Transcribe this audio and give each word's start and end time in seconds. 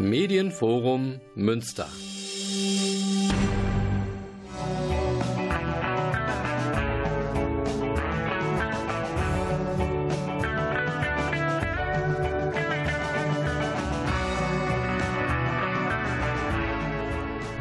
Medienforum 0.00 1.20
Münster. 1.34 1.86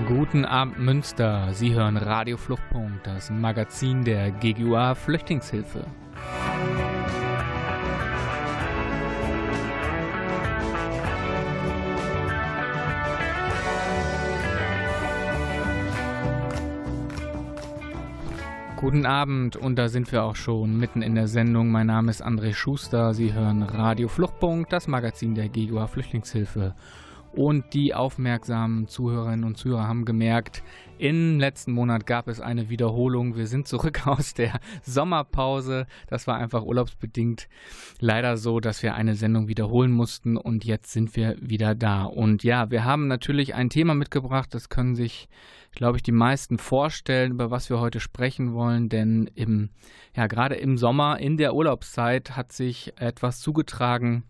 Guten 0.08 0.46
Abend 0.46 0.80
Münster. 0.80 1.50
Sie 1.54 1.74
hören 1.74 1.98
Radio 1.98 2.38
Fluchtpunkt, 2.38 3.06
das 3.06 3.30
Magazin 3.30 4.06
der 4.06 4.32
GGUA 4.32 4.96
Flüchtlingshilfe. 4.96 5.86
Guten 18.92 19.06
Abend 19.06 19.56
und 19.56 19.76
da 19.76 19.88
sind 19.88 20.12
wir 20.12 20.24
auch 20.24 20.36
schon 20.36 20.76
mitten 20.76 21.04
in 21.04 21.14
der 21.14 21.28
Sendung. 21.28 21.70
Mein 21.70 21.86
Name 21.86 22.10
ist 22.10 22.26
André 22.26 22.56
Schuster. 22.56 23.14
Sie 23.14 23.34
hören 23.34 23.62
Radio 23.62 24.08
Fluchtpunkt, 24.08 24.74
das 24.74 24.88
Magazin 24.88 25.36
der 25.36 25.48
GGUA 25.48 25.86
Flüchtlingshilfe. 25.86 26.74
Und 27.32 27.76
die 27.76 27.94
aufmerksamen 27.94 28.88
Zuhörerinnen 28.88 29.46
und 29.46 29.58
Zuhörer 29.60 29.88
haben 29.88 30.06
gemerkt, 30.06 30.64
im 30.98 31.40
letzten 31.40 31.72
Monat 31.72 32.08
gab 32.08 32.28
es 32.28 32.42
eine 32.42 32.70
Wiederholung. 32.70 33.36
Wir 33.36 33.46
sind 33.46 33.68
zurück 33.68 34.08
aus 34.08 34.34
der 34.34 34.60
Sommerpause. 34.82 35.86
Das 36.08 36.26
war 36.26 36.38
einfach 36.38 36.64
urlaubsbedingt 36.64 37.48
leider 38.00 38.38
so, 38.38 38.60
dass 38.60 38.82
wir 38.82 38.96
eine 38.96 39.14
Sendung 39.14 39.48
wiederholen 39.48 39.92
mussten 39.92 40.36
und 40.36 40.66
jetzt 40.66 40.92
sind 40.92 41.16
wir 41.16 41.36
wieder 41.40 41.76
da. 41.76 42.06
Und 42.06 42.44
ja, 42.44 42.72
wir 42.72 42.86
haben 42.86 43.08
natürlich 43.08 43.54
ein 43.54 43.70
Thema 43.70 43.94
mitgebracht, 43.94 44.52
das 44.56 44.70
können 44.70 44.96
sich, 44.96 45.30
glaube 45.72 45.98
ich, 45.98 46.04
die 46.04 46.12
meisten 46.12 46.58
vorstellen, 46.58 47.32
über 47.32 47.52
was 47.52 47.70
wir 47.70 47.80
heute 47.80 48.00
sprechen 48.00 48.54
wollen, 48.54 48.90
denn 48.90 49.30
im, 49.36 49.70
ja, 50.16 50.28
gerade 50.28 50.56
im 50.56 50.78
Sommer, 50.78 51.20
in 51.20 51.38
der 51.38 51.54
Urlaubszeit 51.54 52.36
hat 52.36 52.52
sich 52.52 52.94
etwas 52.98 53.40
zugetragen, 53.40 54.24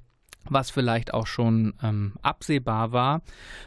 was 0.46 0.70
vielleicht 0.72 1.14
auch 1.14 1.28
schon 1.28 1.74
ähm, 1.84 2.14
absehbar 2.22 2.92
war 2.92 3.22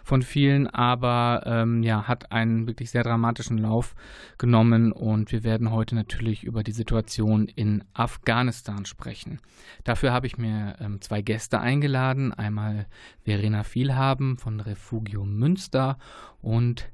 von 0.05 0.23
vielen, 0.23 0.67
aber 0.67 1.43
ähm, 1.47 1.83
ja, 1.83 2.09
hat 2.09 2.33
einen 2.33 2.67
wirklich 2.67 2.91
sehr 2.91 3.05
dramatischen 3.05 3.59
Lauf 3.59 3.95
genommen. 4.39 4.93
Und 4.93 5.33
wir 5.33 5.45
werden 5.45 5.71
heute 5.71 5.95
natürlich 5.95 6.45
über 6.45 6.63
die 6.63 6.73
Situation 6.73 7.47
in 7.47 7.85
Afghanistan 7.95 8.85
sprechen. 8.85 9.41
Dafür 9.85 10.13
habe 10.13 10.27
ich 10.27 10.39
mir 10.39 10.77
ähm, 10.81 11.01
zwei 11.01 11.23
Gäste 11.23 11.61
eingeladen, 11.61 12.33
einmal 12.33 12.87
Verena 13.25 13.63
Vielhaben 13.63 14.39
von 14.39 14.61
Refugio 14.61 15.25
Münster 15.25 15.99
und 16.41 16.91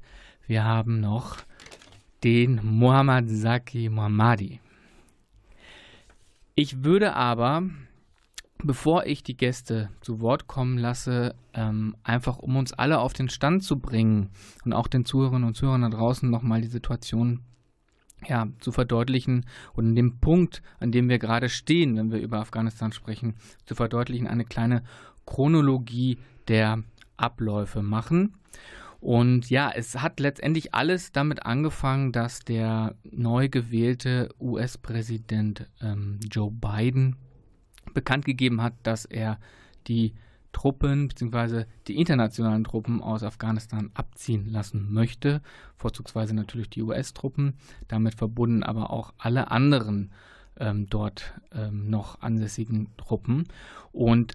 wir 0.49 0.63
haben 0.63 0.99
noch 0.99 1.37
den 2.23 2.59
Mohammad 2.63 3.29
Zaki 3.29 3.87
Mohammadi. 3.87 4.59
Ich 6.55 6.83
würde 6.83 7.15
aber 7.15 7.63
bevor 8.63 9.05
ich 9.05 9.23
die 9.23 9.37
Gäste 9.37 9.89
zu 10.01 10.21
Wort 10.21 10.47
kommen 10.47 10.79
lasse, 10.79 11.35
ähm, 11.53 11.95
einfach 12.03 12.39
um 12.39 12.57
uns 12.57 12.73
alle 12.73 12.99
auf 12.99 13.13
den 13.13 13.29
Stand 13.29 13.63
zu 13.63 13.79
bringen 13.79 14.31
und 14.65 14.73
auch 14.73 14.87
den 14.87 15.05
Zuhörerinnen 15.05 15.47
und 15.47 15.53
Zuhörern 15.53 15.83
da 15.83 15.89
draußen 15.89 16.27
nochmal 16.27 16.61
die 16.61 16.67
Situation 16.67 17.41
ja, 18.27 18.47
zu 18.59 18.71
verdeutlichen 18.71 19.45
und 19.73 19.89
in 19.89 19.95
dem 19.95 20.17
Punkt, 20.17 20.63
an 20.79 20.91
dem 20.91 21.09
wir 21.09 21.19
gerade 21.19 21.47
stehen, 21.47 21.95
wenn 21.95 22.11
wir 22.11 22.19
über 22.19 22.39
Afghanistan 22.39 22.91
sprechen, 22.91 23.35
zu 23.67 23.75
verdeutlichen, 23.75 24.27
eine 24.27 24.45
kleine 24.45 24.83
Chronologie 25.27 26.17
der 26.47 26.83
Abläufe 27.17 27.83
machen. 27.83 28.33
Und 28.99 29.49
ja, 29.49 29.71
es 29.73 30.01
hat 30.01 30.19
letztendlich 30.19 30.73
alles 30.73 31.11
damit 31.11 31.45
angefangen, 31.45 32.11
dass 32.11 32.39
der 32.39 32.95
neu 33.03 33.47
gewählte 33.47 34.29
US-Präsident 34.39 35.69
ähm, 35.81 36.19
Joe 36.29 36.51
Biden 36.51 37.15
bekannt 37.93 38.25
gegeben 38.25 38.61
hat, 38.61 38.73
dass 38.83 39.05
er 39.05 39.39
die 39.87 40.13
Truppen 40.51 41.07
bzw. 41.07 41.65
die 41.87 41.97
internationalen 41.97 42.63
Truppen 42.63 43.01
aus 43.01 43.23
Afghanistan 43.23 43.91
abziehen 43.93 44.47
lassen 44.47 44.91
möchte, 44.91 45.41
vorzugsweise 45.75 46.35
natürlich 46.35 46.69
die 46.69 46.81
US-Truppen, 46.81 47.53
damit 47.87 48.15
verbunden 48.15 48.63
aber 48.63 48.89
auch 48.89 49.13
alle 49.17 49.51
anderen 49.51 50.11
ähm, 50.57 50.87
dort 50.89 51.33
ähm, 51.53 51.89
noch 51.89 52.21
ansässigen 52.21 52.89
Truppen. 52.97 53.45
Und 53.91 54.33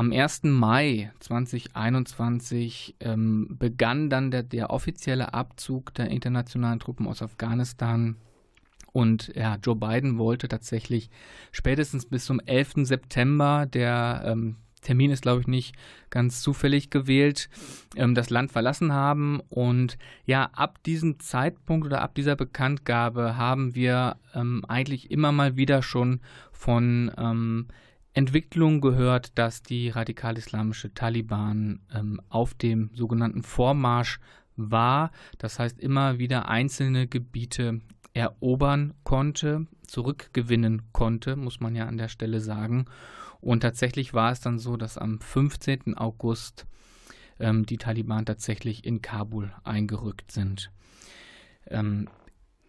am 0.00 0.12
1. 0.12 0.44
Mai 0.44 1.12
2021 1.20 2.96
ähm, 3.00 3.48
begann 3.58 4.08
dann 4.08 4.30
der, 4.30 4.42
der 4.42 4.70
offizielle 4.70 5.34
Abzug 5.34 5.92
der 5.92 6.08
internationalen 6.08 6.80
Truppen 6.80 7.06
aus 7.06 7.20
Afghanistan 7.20 8.16
und 8.92 9.30
ja, 9.36 9.58
Joe 9.62 9.76
Biden 9.76 10.16
wollte 10.16 10.48
tatsächlich 10.48 11.10
spätestens 11.52 12.06
bis 12.06 12.24
zum 12.24 12.40
11. 12.40 12.86
September, 12.86 13.66
der 13.66 14.22
ähm, 14.24 14.56
Termin 14.80 15.10
ist, 15.10 15.20
glaube 15.20 15.42
ich, 15.42 15.46
nicht 15.46 15.74
ganz 16.08 16.40
zufällig 16.40 16.88
gewählt, 16.88 17.50
ähm, 17.94 18.14
das 18.14 18.30
Land 18.30 18.52
verlassen 18.52 18.94
haben. 18.94 19.40
Und 19.50 19.98
ja, 20.24 20.48
ab 20.54 20.82
diesem 20.84 21.20
Zeitpunkt 21.20 21.86
oder 21.86 22.00
ab 22.00 22.14
dieser 22.14 22.36
Bekanntgabe 22.36 23.36
haben 23.36 23.74
wir 23.74 24.16
ähm, 24.34 24.64
eigentlich 24.66 25.10
immer 25.10 25.30
mal 25.30 25.56
wieder 25.56 25.82
schon 25.82 26.20
von 26.52 27.12
Entwicklungen 28.12 28.80
gehört, 28.80 29.38
dass 29.38 29.62
die 29.62 29.88
radikal-islamische 29.88 30.92
Taliban 30.94 31.80
ähm, 31.94 32.20
auf 32.28 32.54
dem 32.54 32.90
sogenannten 32.94 33.42
Vormarsch 33.42 34.18
war. 34.56 35.12
Das 35.38 35.58
heißt, 35.58 35.78
immer 35.78 36.18
wieder 36.18 36.48
einzelne 36.48 37.06
Gebiete 37.06 37.80
erobern 38.12 38.94
konnte, 39.04 39.66
zurückgewinnen 39.86 40.92
konnte, 40.92 41.36
muss 41.36 41.60
man 41.60 41.74
ja 41.76 41.86
an 41.86 41.98
der 41.98 42.08
Stelle 42.08 42.40
sagen. 42.40 42.86
Und 43.40 43.60
tatsächlich 43.60 44.12
war 44.12 44.32
es 44.32 44.40
dann 44.40 44.58
so, 44.58 44.76
dass 44.76 44.98
am 44.98 45.20
15. 45.20 45.96
August 45.96 46.66
ähm, 47.38 47.64
die 47.64 47.78
Taliban 47.78 48.26
tatsächlich 48.26 48.84
in 48.84 49.02
Kabul 49.02 49.52
eingerückt 49.64 50.32
sind. 50.32 50.70
Ähm, 51.66 52.08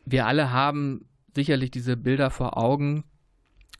wir 0.06 0.28
alle 0.28 0.52
haben 0.52 1.06
sicherlich 1.36 1.72
diese 1.72 1.98
Bilder 1.98 2.30
vor 2.30 2.58
Augen, 2.58 3.04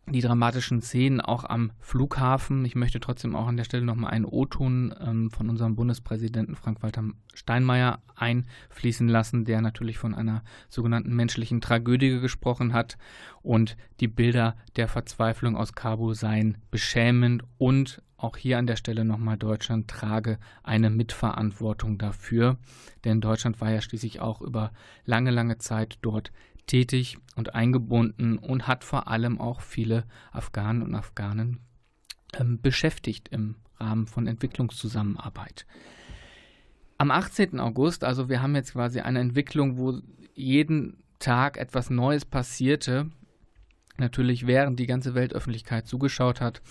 die 0.08 0.22
dramatischen 0.22 0.82
Szenen 0.82 1.22
auch 1.22 1.44
am 1.44 1.72
Flughafen. 1.80 2.66
Ich 2.66 2.76
möchte 2.76 3.00
trotzdem 3.00 3.36
auch 3.36 3.48
an 3.48 3.58
der 3.58 3.64
Stelle 3.64 3.86
nochmal 3.86 4.12
einen 4.12 4.26
O-Ton 4.26 4.94
ähm, 5.00 5.32
von 5.32 5.50
unserem 5.50 5.76
Bundespräsidenten 5.76 6.56
Frank-Walter 6.56 7.04
Steinmeier 7.34 8.02
einfließen 8.16 9.08
lassen, 9.08 9.46
der 9.46 9.62
natürlich 9.62 9.98
von 9.98 10.14
einer 10.14 10.44
sogenannten 10.70 11.16
menschlichen 11.16 11.62
Tragödie 11.62 12.20
gesprochen 12.20 12.74
hat. 12.74 12.98
Und 13.42 13.78
die 14.00 14.08
Bilder 14.08 14.56
der 14.76 14.88
Verzweiflung 14.88 15.56
aus 15.56 15.74
Kabul 15.74 16.16
seien 16.16 16.58
beschämend 16.72 17.44
und 17.58 18.02
auch 18.22 18.38
hier 18.38 18.60
an 18.60 18.68
der 18.68 18.76
Stelle 18.76 19.04
nochmal 19.04 19.38
Deutschland 19.38 19.88
trage 19.88 20.38
eine 20.62 20.92
Mitverantwortung 20.92 21.98
dafür. 21.98 22.58
Denn 23.04 23.20
Deutschland 23.20 23.60
war 23.62 23.72
ja 23.72 23.82
schließlich 23.82 24.20
auch 24.20 24.42
über 24.42 24.72
lange, 25.06 25.32
lange 25.32 25.58
Zeit 25.58 25.98
dort 26.04 26.32
tätig 26.68 27.18
und 27.36 27.56
eingebunden 27.56 28.38
und 28.38 28.68
hat 28.68 28.84
vor 28.84 29.08
allem 29.08 29.40
auch 29.40 29.62
viele 29.62 30.06
Afghanen 30.32 30.84
und 30.84 30.96
Afghanen 30.96 31.60
ähm, 32.34 32.62
beschäftigt 32.62 33.30
im 33.30 33.56
Rahmen 33.80 34.08
von 34.08 34.28
Entwicklungszusammenarbeit. 34.28 35.66
Am 36.98 37.12
18. 37.12 37.60
August, 37.60 38.04
also 38.04 38.30
wir 38.30 38.42
haben 38.42 38.56
jetzt 38.56 38.74
quasi 38.74 39.00
eine 39.00 39.20
Entwicklung, 39.20 39.78
wo 39.78 40.00
jeden 40.36 41.04
Tag 41.20 41.58
etwas 41.58 41.90
Neues 41.90 42.26
passierte, 42.26 43.10
natürlich 43.98 44.48
während 44.48 44.80
die 44.80 44.86
ganze 44.86 45.16
Weltöffentlichkeit 45.16 45.88
zugeschaut 45.88 46.42
hat. 46.42 46.62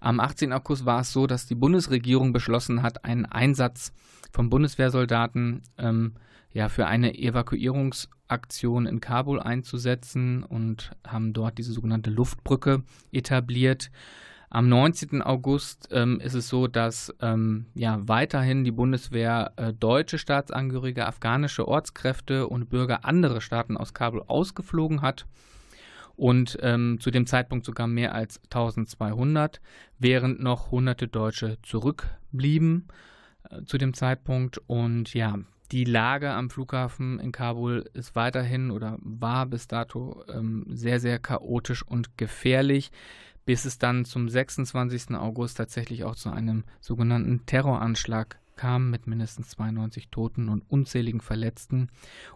Am 0.00 0.20
18. 0.20 0.52
August 0.52 0.86
war 0.86 1.00
es 1.00 1.12
so, 1.12 1.26
dass 1.26 1.46
die 1.46 1.54
Bundesregierung 1.54 2.32
beschlossen 2.32 2.82
hat, 2.82 3.04
einen 3.04 3.26
Einsatz 3.26 3.92
von 4.32 4.50
Bundeswehrsoldaten 4.50 5.62
ähm, 5.78 6.14
ja, 6.52 6.68
für 6.68 6.86
eine 6.86 7.16
Evakuierungsaktion 8.26 8.86
in 8.86 9.00
Kabul 9.00 9.40
einzusetzen 9.40 10.42
und 10.42 10.90
haben 11.06 11.32
dort 11.32 11.58
diese 11.58 11.72
sogenannte 11.72 12.10
Luftbrücke 12.10 12.82
etabliert. 13.12 13.90
Am 14.48 14.68
19. 14.68 15.22
August 15.22 15.88
ähm, 15.90 16.20
ist 16.20 16.34
es 16.34 16.48
so, 16.48 16.68
dass 16.68 17.12
ähm, 17.20 17.66
ja, 17.74 17.98
weiterhin 18.02 18.64
die 18.64 18.70
Bundeswehr 18.70 19.52
äh, 19.56 19.72
deutsche 19.72 20.18
Staatsangehörige, 20.18 21.06
afghanische 21.06 21.66
Ortskräfte 21.66 22.46
und 22.46 22.70
Bürger 22.70 23.04
anderer 23.04 23.40
Staaten 23.40 23.76
aus 23.76 23.92
Kabul 23.92 24.22
ausgeflogen 24.26 25.02
hat 25.02 25.26
und 26.14 26.58
ähm, 26.62 26.98
zu 27.00 27.10
dem 27.10 27.26
Zeitpunkt 27.26 27.66
sogar 27.66 27.88
mehr 27.88 28.14
als 28.14 28.40
1200, 28.44 29.60
während 29.98 30.40
noch 30.40 30.70
hunderte 30.70 31.08
Deutsche 31.08 31.58
zurückblieben 31.62 32.86
äh, 33.50 33.64
zu 33.64 33.78
dem 33.78 33.94
Zeitpunkt. 33.94 34.58
Und 34.68 35.12
ja, 35.12 35.40
die 35.72 35.84
Lage 35.84 36.30
am 36.30 36.50
Flughafen 36.50 37.18
in 37.18 37.32
Kabul 37.32 37.88
ist 37.92 38.14
weiterhin 38.14 38.70
oder 38.70 38.98
war 39.00 39.46
bis 39.46 39.68
dato 39.68 40.24
ähm, 40.28 40.66
sehr, 40.68 41.00
sehr 41.00 41.18
chaotisch 41.18 41.82
und 41.82 42.16
gefährlich, 42.18 42.90
bis 43.44 43.64
es 43.64 43.78
dann 43.78 44.04
zum 44.04 44.28
26. 44.28 45.14
August 45.14 45.56
tatsächlich 45.56 46.04
auch 46.04 46.16
zu 46.16 46.30
einem 46.30 46.64
sogenannten 46.80 47.46
Terroranschlag 47.46 48.38
kam 48.56 48.90
mit 48.90 49.06
mindestens 49.06 49.50
92 49.50 50.08
Toten 50.08 50.48
und 50.48 50.64
unzähligen 50.68 51.20
Verletzten. 51.20 51.90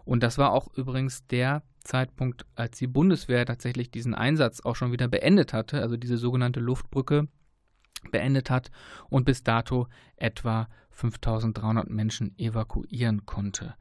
Und 0.05 0.23
das 0.23 0.37
war 0.37 0.51
auch 0.51 0.73
übrigens 0.75 1.25
der 1.27 1.63
Zeitpunkt, 1.83 2.45
als 2.55 2.77
die 2.77 2.87
Bundeswehr 2.87 3.45
tatsächlich 3.45 3.89
diesen 3.89 4.13
Einsatz 4.13 4.61
auch 4.61 4.75
schon 4.75 4.91
wieder 4.91 5.07
beendet 5.07 5.51
hatte, 5.51 5.81
also 5.81 5.97
diese 5.97 6.17
sogenannte 6.17 6.59
Luftbrücke 6.59 7.27
beendet 8.09 8.49
hat 8.49 8.71
und 9.09 9.25
bis 9.25 9.43
dato 9.43 9.87
etwa 10.15 10.67
5300 10.91 11.89
Menschen 11.89 12.37
evakuieren 12.37 13.25
konnte. 13.25 13.75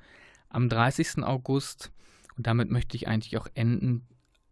Am 0.48 0.68
30. 0.68 1.22
August, 1.22 1.92
und 2.36 2.46
damit 2.46 2.70
möchte 2.70 2.96
ich 2.96 3.08
eigentlich 3.08 3.36
auch 3.36 3.46
enden, 3.54 4.06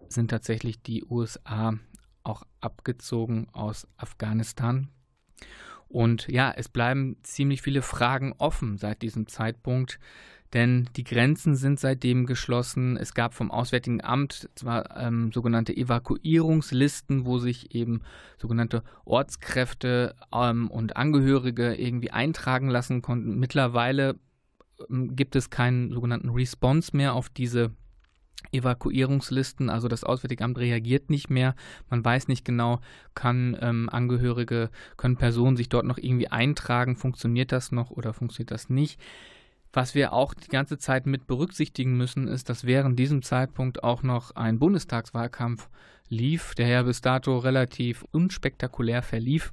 sind 0.08 0.30
tatsächlich 0.30 0.82
die 0.82 1.04
USA 1.04 1.74
auch 2.22 2.42
abgezogen 2.60 3.48
aus 3.52 3.86
Afghanistan. 3.96 4.88
Und 5.88 6.28
ja, 6.28 6.52
es 6.54 6.68
bleiben 6.68 7.16
ziemlich 7.22 7.62
viele 7.62 7.82
Fragen 7.82 8.34
offen 8.36 8.76
seit 8.76 9.00
diesem 9.02 9.26
Zeitpunkt, 9.26 9.98
denn 10.54 10.88
die 10.96 11.04
Grenzen 11.04 11.54
sind 11.56 11.78
seitdem 11.78 12.24
geschlossen. 12.24 12.96
Es 12.96 13.12
gab 13.14 13.34
vom 13.34 13.50
Auswärtigen 13.50 14.02
Amt 14.02 14.48
zwar 14.54 14.96
ähm, 14.96 15.30
sogenannte 15.32 15.76
Evakuierungslisten, 15.76 17.26
wo 17.26 17.38
sich 17.38 17.74
eben 17.74 18.00
sogenannte 18.38 18.82
Ortskräfte 19.04 20.14
ähm, 20.32 20.70
und 20.70 20.96
Angehörige 20.96 21.74
irgendwie 21.74 22.10
eintragen 22.10 22.68
lassen 22.68 23.02
konnten. 23.02 23.38
Mittlerweile 23.38 24.18
ähm, 24.88 25.14
gibt 25.16 25.36
es 25.36 25.50
keinen 25.50 25.92
sogenannten 25.92 26.30
Response 26.30 26.96
mehr 26.96 27.14
auf 27.14 27.28
diese 27.28 27.72
Evakuierungslisten, 28.52 29.68
also 29.68 29.88
das 29.88 30.04
Auswärtige 30.04 30.44
Amt 30.44 30.58
reagiert 30.58 31.10
nicht 31.10 31.28
mehr. 31.28 31.54
Man 31.90 32.04
weiß 32.04 32.28
nicht 32.28 32.44
genau, 32.44 32.80
kann 33.14 33.56
ähm, 33.60 33.88
Angehörige, 33.90 34.70
können 34.96 35.16
Personen 35.16 35.56
sich 35.56 35.68
dort 35.68 35.84
noch 35.84 35.98
irgendwie 35.98 36.28
eintragen, 36.28 36.96
funktioniert 36.96 37.52
das 37.52 37.72
noch 37.72 37.90
oder 37.90 38.14
funktioniert 38.14 38.50
das 38.50 38.70
nicht. 38.70 38.98
Was 39.72 39.94
wir 39.94 40.12
auch 40.12 40.34
die 40.34 40.48
ganze 40.48 40.78
Zeit 40.78 41.06
mit 41.06 41.26
berücksichtigen 41.26 41.96
müssen, 41.96 42.26
ist, 42.26 42.48
dass 42.48 42.64
während 42.64 42.98
diesem 42.98 43.22
Zeitpunkt 43.22 43.84
auch 43.84 44.02
noch 44.02 44.34
ein 44.34 44.58
Bundestagswahlkampf 44.58 45.68
lief, 46.08 46.54
der 46.54 46.68
ja 46.68 46.82
bis 46.82 47.00
dato 47.00 47.36
relativ 47.38 48.04
unspektakulär 48.10 49.02
verlief. 49.02 49.52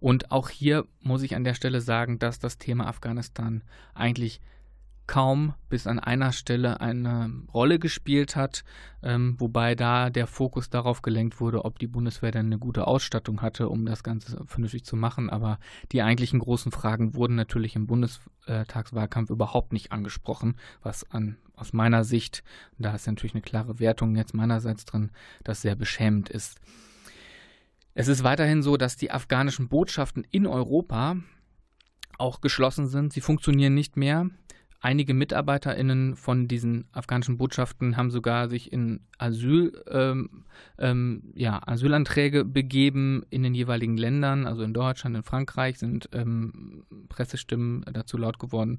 Und 0.00 0.30
auch 0.30 0.48
hier 0.48 0.86
muss 1.00 1.22
ich 1.22 1.34
an 1.34 1.44
der 1.44 1.54
Stelle 1.54 1.80
sagen, 1.80 2.18
dass 2.18 2.38
das 2.38 2.58
Thema 2.58 2.86
Afghanistan 2.86 3.62
eigentlich 3.94 4.40
kaum 5.08 5.54
bis 5.68 5.88
an 5.88 5.98
einer 5.98 6.30
Stelle 6.30 6.80
eine 6.80 7.32
Rolle 7.52 7.80
gespielt 7.80 8.36
hat, 8.36 8.62
ähm, 9.02 9.34
wobei 9.38 9.74
da 9.74 10.10
der 10.10 10.28
Fokus 10.28 10.70
darauf 10.70 11.02
gelenkt 11.02 11.40
wurde, 11.40 11.64
ob 11.64 11.80
die 11.80 11.88
Bundeswehr 11.88 12.30
denn 12.30 12.46
eine 12.46 12.58
gute 12.58 12.86
Ausstattung 12.86 13.42
hatte, 13.42 13.68
um 13.68 13.86
das 13.86 14.04
Ganze 14.04 14.44
vernünftig 14.46 14.84
zu 14.84 14.94
machen. 14.94 15.30
Aber 15.30 15.58
die 15.90 16.02
eigentlichen 16.02 16.38
großen 16.38 16.70
Fragen 16.70 17.14
wurden 17.14 17.34
natürlich 17.34 17.74
im 17.74 17.86
Bundestagswahlkampf 17.86 19.30
überhaupt 19.30 19.72
nicht 19.72 19.90
angesprochen, 19.90 20.56
was 20.82 21.10
an, 21.10 21.38
aus 21.56 21.72
meiner 21.72 22.04
Sicht, 22.04 22.44
da 22.78 22.94
ist 22.94 23.06
natürlich 23.06 23.34
eine 23.34 23.42
klare 23.42 23.80
Wertung 23.80 24.14
jetzt 24.14 24.34
meinerseits 24.34 24.84
drin, 24.84 25.10
das 25.42 25.62
sehr 25.62 25.74
beschämend 25.74 26.28
ist. 26.28 26.60
Es 27.94 28.06
ist 28.06 28.22
weiterhin 28.22 28.62
so, 28.62 28.76
dass 28.76 28.96
die 28.96 29.10
afghanischen 29.10 29.68
Botschaften 29.68 30.24
in 30.30 30.46
Europa 30.46 31.16
auch 32.18 32.40
geschlossen 32.40 32.86
sind. 32.86 33.12
Sie 33.12 33.20
funktionieren 33.20 33.74
nicht 33.74 33.96
mehr. 33.96 34.28
Einige 34.80 35.12
MitarbeiterInnen 35.12 36.14
von 36.14 36.46
diesen 36.46 36.84
afghanischen 36.92 37.36
Botschaften 37.36 37.96
haben 37.96 38.12
sogar 38.12 38.48
sich 38.48 38.72
in 38.72 39.00
Asyl, 39.18 39.72
ähm, 39.90 40.44
ähm, 40.78 41.32
ja, 41.34 41.60
Asylanträge 41.66 42.44
begeben 42.44 43.24
in 43.28 43.42
den 43.42 43.54
jeweiligen 43.54 43.96
Ländern, 43.96 44.46
also 44.46 44.62
in 44.62 44.74
Deutschland, 44.74 45.16
in 45.16 45.24
Frankreich 45.24 45.78
sind 45.78 46.08
ähm, 46.12 46.84
Pressestimmen 47.08 47.84
dazu 47.92 48.16
laut 48.16 48.38
geworden. 48.38 48.78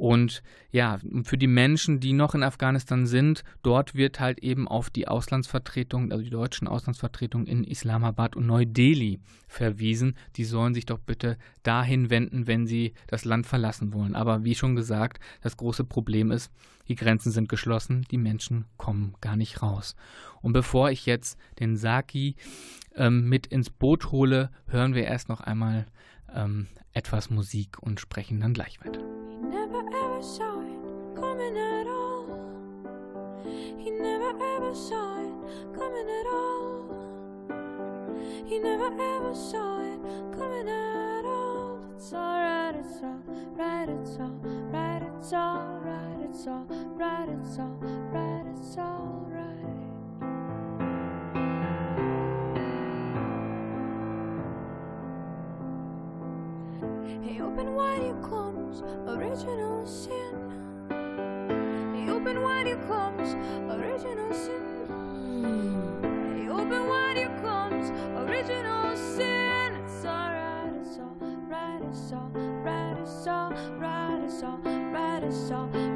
Und 0.00 0.42
ja, 0.70 0.98
für 1.24 1.36
die 1.36 1.46
Menschen, 1.46 2.00
die 2.00 2.14
noch 2.14 2.34
in 2.34 2.42
Afghanistan 2.42 3.06
sind, 3.06 3.44
dort 3.62 3.94
wird 3.94 4.18
halt 4.18 4.38
eben 4.38 4.66
auf 4.66 4.88
die 4.88 5.06
Auslandsvertretung, 5.06 6.10
also 6.10 6.24
die 6.24 6.30
deutschen 6.30 6.68
Auslandsvertretungen 6.68 7.46
in 7.46 7.64
Islamabad 7.64 8.34
und 8.34 8.46
Neu-Delhi 8.46 9.20
verwiesen. 9.46 10.16
Die 10.36 10.44
sollen 10.44 10.72
sich 10.72 10.86
doch 10.86 11.00
bitte 11.00 11.36
dahin 11.62 12.08
wenden, 12.08 12.46
wenn 12.46 12.66
sie 12.66 12.94
das 13.08 13.26
Land 13.26 13.46
verlassen 13.46 13.92
wollen. 13.92 14.14
Aber 14.14 14.44
wie 14.44 14.54
schon 14.54 14.74
gesagt, 14.74 15.09
das 15.42 15.56
große 15.56 15.84
Problem 15.84 16.30
ist, 16.30 16.52
die 16.88 16.94
Grenzen 16.94 17.32
sind 17.32 17.48
geschlossen, 17.48 18.06
die 18.10 18.18
Menschen 18.18 18.66
kommen 18.76 19.14
gar 19.20 19.36
nicht 19.36 19.62
raus. 19.62 19.96
Und 20.42 20.52
bevor 20.52 20.90
ich 20.90 21.06
jetzt 21.06 21.38
den 21.58 21.76
Saki 21.76 22.36
ähm, 22.94 23.28
mit 23.28 23.46
ins 23.46 23.70
Boot 23.70 24.10
hole, 24.12 24.50
hören 24.66 24.94
wir 24.94 25.04
erst 25.04 25.28
noch 25.28 25.40
einmal 25.40 25.86
ähm, 26.34 26.66
etwas 26.92 27.30
Musik 27.30 27.78
und 27.80 28.00
sprechen 28.00 28.40
dann 28.40 28.54
gleich 28.54 28.84
weiter. 28.84 29.00
ever 30.20 30.26
saw 30.26 30.60
it 30.60 31.16
coming 31.16 31.56
at 31.56 31.86
all. 31.86 32.26
He 33.78 33.90
never 33.90 34.30
ever 34.54 34.74
saw 34.74 35.22
it 35.22 35.32
coming 35.74 36.08
at 36.08 36.26
all. 36.26 36.84
He 38.46 38.58
never 38.58 38.92
ever 38.92 39.34
saw 39.34 39.80
it 39.80 40.00
coming 40.36 40.68
at 40.68 40.96
all. 40.96 41.19
It's 42.02 42.14
alright, 42.14 42.74
it's 42.76 43.02
alright, 43.02 43.88
it's 43.90 44.16
alright, 44.18 45.02
it's 45.02 45.32
alright, 45.34 46.18
it's 46.24 46.46
alright, 46.46 47.28
it's 47.28 47.58
alright, 47.58 48.46
it's 48.56 48.78
alright. 48.78 49.66
Hey, 57.22 57.40
open 57.42 57.74
wide 57.74 58.02
your 58.02 58.16
comes 58.22 58.80
original 59.06 59.84
sin. 59.84 60.88
Hey, 60.88 62.10
open 62.10 62.40
wide 62.40 62.66
your 62.66 62.78
comes 62.88 63.34
original 63.70 64.32
sin. 64.32 64.86
Hey, 66.02 66.48
open 66.48 66.88
wide 66.88 67.18
your 67.18 67.38
comes 67.42 67.90
original 68.26 68.96
sin. 68.96 69.74
It's 69.84 70.04
alright, 70.06 70.72
it's 70.80 70.96
alright, 70.98 71.29
write 71.90 72.30
write 72.62 73.56
write 73.78 74.30
write 74.92 75.24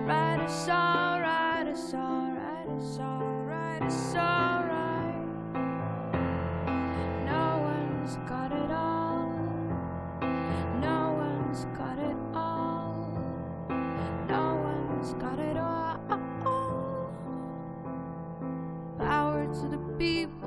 write 0.06 0.40
write 3.46 3.92
write. 4.66 5.24
No 7.24 7.44
one's 7.62 8.16
got 8.28 8.50
it 8.52 8.70
all. 8.72 9.30
No 10.80 11.14
one's 11.16 11.64
got 11.76 11.98
it 11.98 12.16
all. 12.34 13.06
No 14.28 14.56
one's 14.64 15.12
got 15.14 15.38
it 15.38 15.56
all. 15.56 15.98
Power 18.98 19.46
to 19.46 19.68
the 19.68 19.78
people. 19.96 20.43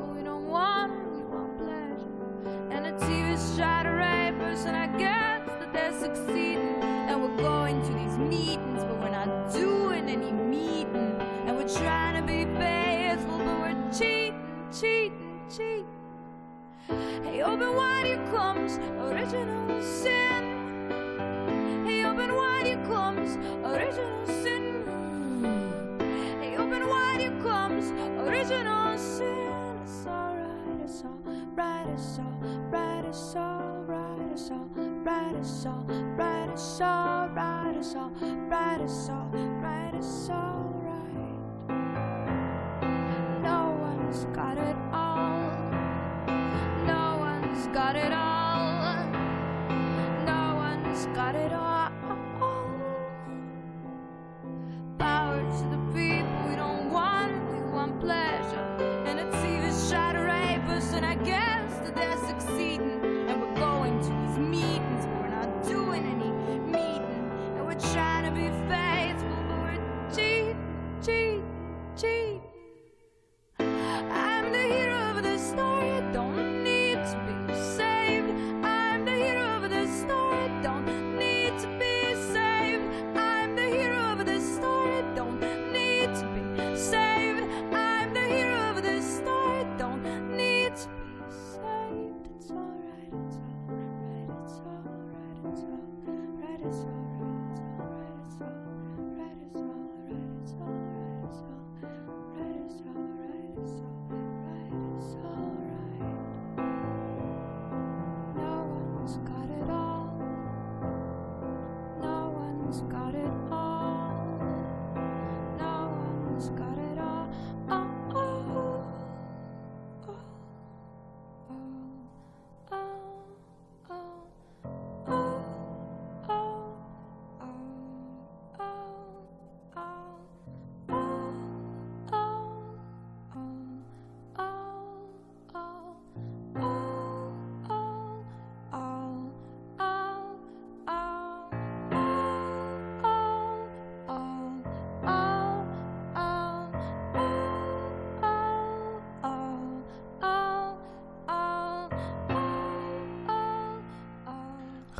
us 35.48 35.66
all, 35.66 35.86
write 36.18 36.50
us 36.50 36.82
all, 36.82 37.30
write 37.30 37.78
us 37.78 37.96
all, 37.96 38.12
write 38.50 38.82
us 38.82 39.10
all. 39.10 39.47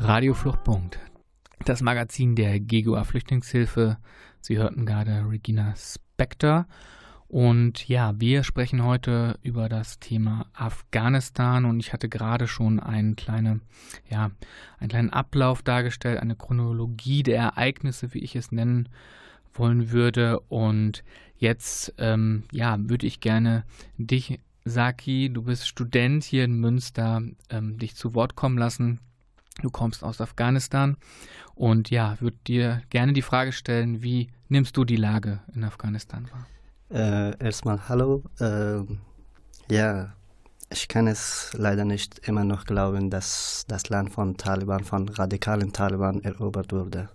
Radio 0.08 0.32
Fluchtpunkt, 0.32 0.98
das 1.66 1.82
Magazin 1.82 2.34
der 2.34 2.60
GGUA 2.60 3.04
Flüchtlingshilfe. 3.04 3.98
Sie 4.40 4.56
hörten 4.56 4.86
gerade 4.86 5.26
Regina 5.28 5.74
Spector. 5.76 6.66
Und 7.26 7.86
ja, 7.88 8.18
wir 8.18 8.42
sprechen 8.42 8.84
heute 8.84 9.38
über 9.42 9.68
das 9.68 9.98
Thema 9.98 10.46
Afghanistan 10.54 11.66
und 11.66 11.78
ich 11.78 11.92
hatte 11.92 12.08
gerade 12.08 12.48
schon 12.48 12.80
einen, 12.80 13.16
kleine, 13.16 13.60
ja, 14.08 14.30
einen 14.78 14.88
kleinen 14.88 15.10
Ablauf 15.10 15.60
dargestellt, 15.60 16.20
eine 16.20 16.36
Chronologie 16.36 17.22
der 17.22 17.42
Ereignisse, 17.42 18.14
wie 18.14 18.20
ich 18.20 18.34
es 18.34 18.50
nennen 18.50 18.88
wollen 19.52 19.90
würde. 19.90 20.40
Und 20.40 21.04
jetzt, 21.36 21.92
ähm, 21.98 22.44
ja, 22.50 22.78
würde 22.80 23.06
ich 23.06 23.20
gerne 23.20 23.64
dich, 23.98 24.40
Saki, 24.64 25.28
du 25.30 25.42
bist 25.42 25.68
Student 25.68 26.24
hier 26.24 26.44
in 26.44 26.54
Münster, 26.54 27.20
ähm, 27.50 27.76
dich 27.76 27.94
zu 27.94 28.14
Wort 28.14 28.36
kommen 28.36 28.56
lassen. 28.56 29.00
Du 29.60 29.70
kommst 29.70 30.04
aus 30.04 30.20
Afghanistan 30.20 30.96
und 31.54 31.90
ja, 31.90 32.16
würde 32.20 32.36
dir 32.46 32.82
gerne 32.90 33.12
die 33.12 33.22
Frage 33.22 33.52
stellen, 33.52 34.02
wie 34.02 34.28
nimmst 34.48 34.76
du 34.76 34.84
die 34.84 34.96
Lage 34.96 35.40
in 35.54 35.64
Afghanistan 35.64 36.28
wahr? 36.30 36.46
Äh, 36.90 37.44
erstmal 37.44 37.88
hallo. 37.88 38.22
Äh, 38.38 38.82
ja, 39.70 40.14
ich 40.70 40.86
kann 40.88 41.06
es 41.06 41.50
leider 41.54 41.84
nicht 41.84 42.20
immer 42.28 42.44
noch 42.44 42.64
glauben, 42.64 43.10
dass 43.10 43.64
das 43.68 43.88
Land 43.88 44.12
von 44.12 44.36
Taliban, 44.36 44.84
von 44.84 45.08
radikalen 45.08 45.72
Taliban 45.72 46.22
erobert 46.22 46.72
wurde. 46.72 47.08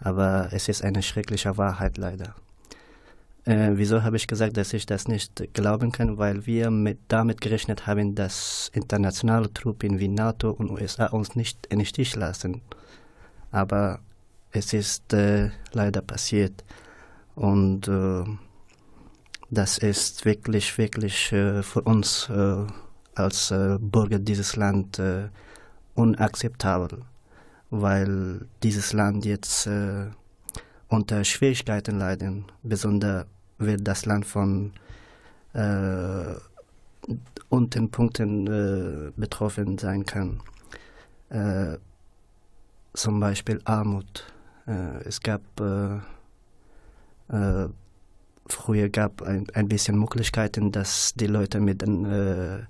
Aber 0.00 0.48
es 0.52 0.68
ist 0.68 0.82
eine 0.82 1.02
schreckliche 1.02 1.56
Wahrheit 1.58 1.98
leider. 1.98 2.34
Äh, 3.48 3.78
wieso 3.78 4.02
habe 4.02 4.16
ich 4.16 4.26
gesagt, 4.26 4.58
dass 4.58 4.74
ich 4.74 4.84
das 4.84 5.08
nicht 5.08 5.54
glauben 5.54 5.90
kann? 5.90 6.18
Weil 6.18 6.44
wir 6.44 6.70
mit, 6.70 6.98
damit 7.08 7.40
gerechnet 7.40 7.86
haben, 7.86 8.14
dass 8.14 8.70
internationale 8.74 9.50
Truppen 9.54 9.98
wie 9.98 10.08
NATO 10.08 10.50
und 10.50 10.70
USA 10.70 11.06
uns 11.06 11.34
nicht 11.34 11.64
in 11.68 11.78
den 11.78 11.86
Stich 11.86 12.14
lassen. 12.14 12.60
Aber 13.50 14.00
es 14.52 14.74
ist 14.74 15.14
äh, 15.14 15.48
leider 15.72 16.02
passiert. 16.02 16.62
Und 17.36 17.88
äh, 17.88 18.24
das 19.48 19.78
ist 19.78 20.26
wirklich, 20.26 20.76
wirklich 20.76 21.32
äh, 21.32 21.62
für 21.62 21.80
uns 21.80 22.28
äh, 22.28 22.66
als 23.14 23.50
äh, 23.50 23.78
Bürger 23.80 24.18
dieses 24.18 24.56
Land 24.56 25.00
unakzeptabel, 25.94 27.00
weil 27.70 28.46
dieses 28.62 28.92
Land 28.92 29.24
jetzt 29.24 29.68
unter 30.88 31.24
Schwierigkeiten 31.24 31.98
leiden, 31.98 32.44
besonders 32.62 33.26
wird 33.58 33.86
das 33.86 34.06
Land 34.06 34.26
von 34.26 34.72
äh, 35.54 36.34
unten 37.48 37.90
Punkten 37.90 38.46
äh, 38.46 39.12
betroffen 39.16 39.78
sein 39.78 40.04
kann. 40.04 40.40
Äh, 41.30 41.78
zum 42.94 43.20
Beispiel 43.20 43.60
Armut. 43.64 44.24
Äh, 44.66 45.02
es 45.04 45.20
gab 45.20 45.42
äh, 45.60 45.96
äh, 47.34 47.68
früher 48.46 48.88
gab 48.88 49.22
ein, 49.22 49.46
ein 49.54 49.68
bisschen 49.68 49.98
Möglichkeiten, 49.98 50.72
dass 50.72 51.14
die 51.14 51.26
Leute 51.26 51.60
mit 51.60 51.82
den 51.82 52.66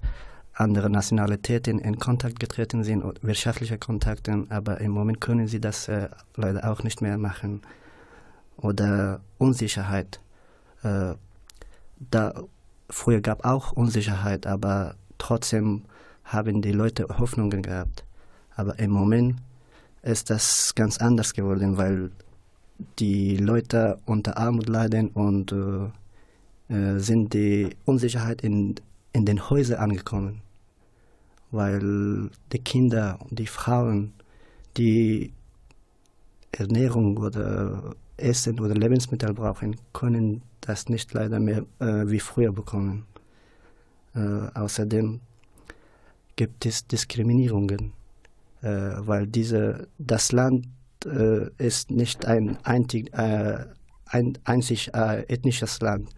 anderen 0.58 0.92
Nationalitäten 0.92 1.78
in 1.78 1.98
Kontakt 1.98 2.40
getreten 2.40 2.82
sind, 2.82 3.04
wirtschaftliche 3.22 3.78
Kontakte, 3.78 4.44
aber 4.48 4.80
im 4.80 4.90
Moment 4.90 5.20
können 5.20 5.46
sie 5.46 5.60
das 5.60 5.88
äh, 5.88 6.08
leider 6.34 6.70
auch 6.70 6.82
nicht 6.82 7.00
mehr 7.00 7.16
machen. 7.16 7.62
Oder 8.56 9.20
Unsicherheit. 9.38 10.20
Äh, 10.82 11.14
da 12.10 12.42
früher 12.90 13.20
gab 13.20 13.44
auch 13.44 13.72
Unsicherheit, 13.72 14.46
aber 14.46 14.94
trotzdem 15.18 15.84
haben 16.24 16.62
die 16.62 16.72
Leute 16.72 17.06
Hoffnungen 17.18 17.62
gehabt. 17.62 18.04
Aber 18.54 18.78
im 18.78 18.90
Moment 18.90 19.36
ist 20.02 20.30
das 20.30 20.74
ganz 20.74 20.98
anders 20.98 21.34
geworden, 21.34 21.76
weil 21.76 22.10
die 22.98 23.36
Leute 23.36 23.98
unter 24.06 24.36
Armut 24.36 24.68
leiden 24.68 25.08
und 25.08 25.52
äh, 25.52 26.74
äh 26.74 26.98
sind 26.98 27.34
die 27.34 27.70
Unsicherheit 27.84 28.42
in, 28.42 28.76
in 29.12 29.24
den 29.24 29.50
Häusern 29.50 29.80
angekommen. 29.80 30.42
Weil 31.50 32.30
die 32.52 32.58
Kinder 32.58 33.18
und 33.20 33.38
die 33.38 33.46
Frauen, 33.46 34.12
die 34.76 35.32
Ernährung 36.52 37.16
oder 37.16 37.94
Essen 38.16 38.60
oder 38.60 38.74
Lebensmittel 38.74 39.32
brauchen, 39.32 39.76
können 39.92 40.42
das 40.60 40.88
nicht 40.88 41.12
leider 41.14 41.40
mehr 41.40 41.64
äh, 41.78 42.04
wie 42.06 42.20
früher 42.20 42.52
bekommen. 42.52 43.06
Äh, 44.14 44.20
außerdem 44.54 45.20
gibt 46.36 46.66
es 46.66 46.86
Diskriminierungen, 46.86 47.92
äh, 48.62 48.92
weil 48.98 49.26
diese, 49.26 49.88
das 49.98 50.32
Land 50.32 50.66
äh, 51.04 51.50
ist 51.58 51.90
nicht 51.90 52.26
ein, 52.26 52.58
einzig, 52.64 53.12
äh, 53.14 53.64
ein 54.06 54.38
einzig 54.44 54.94
äh, 54.94 55.22
ethnisches 55.28 55.80
Land 55.80 56.08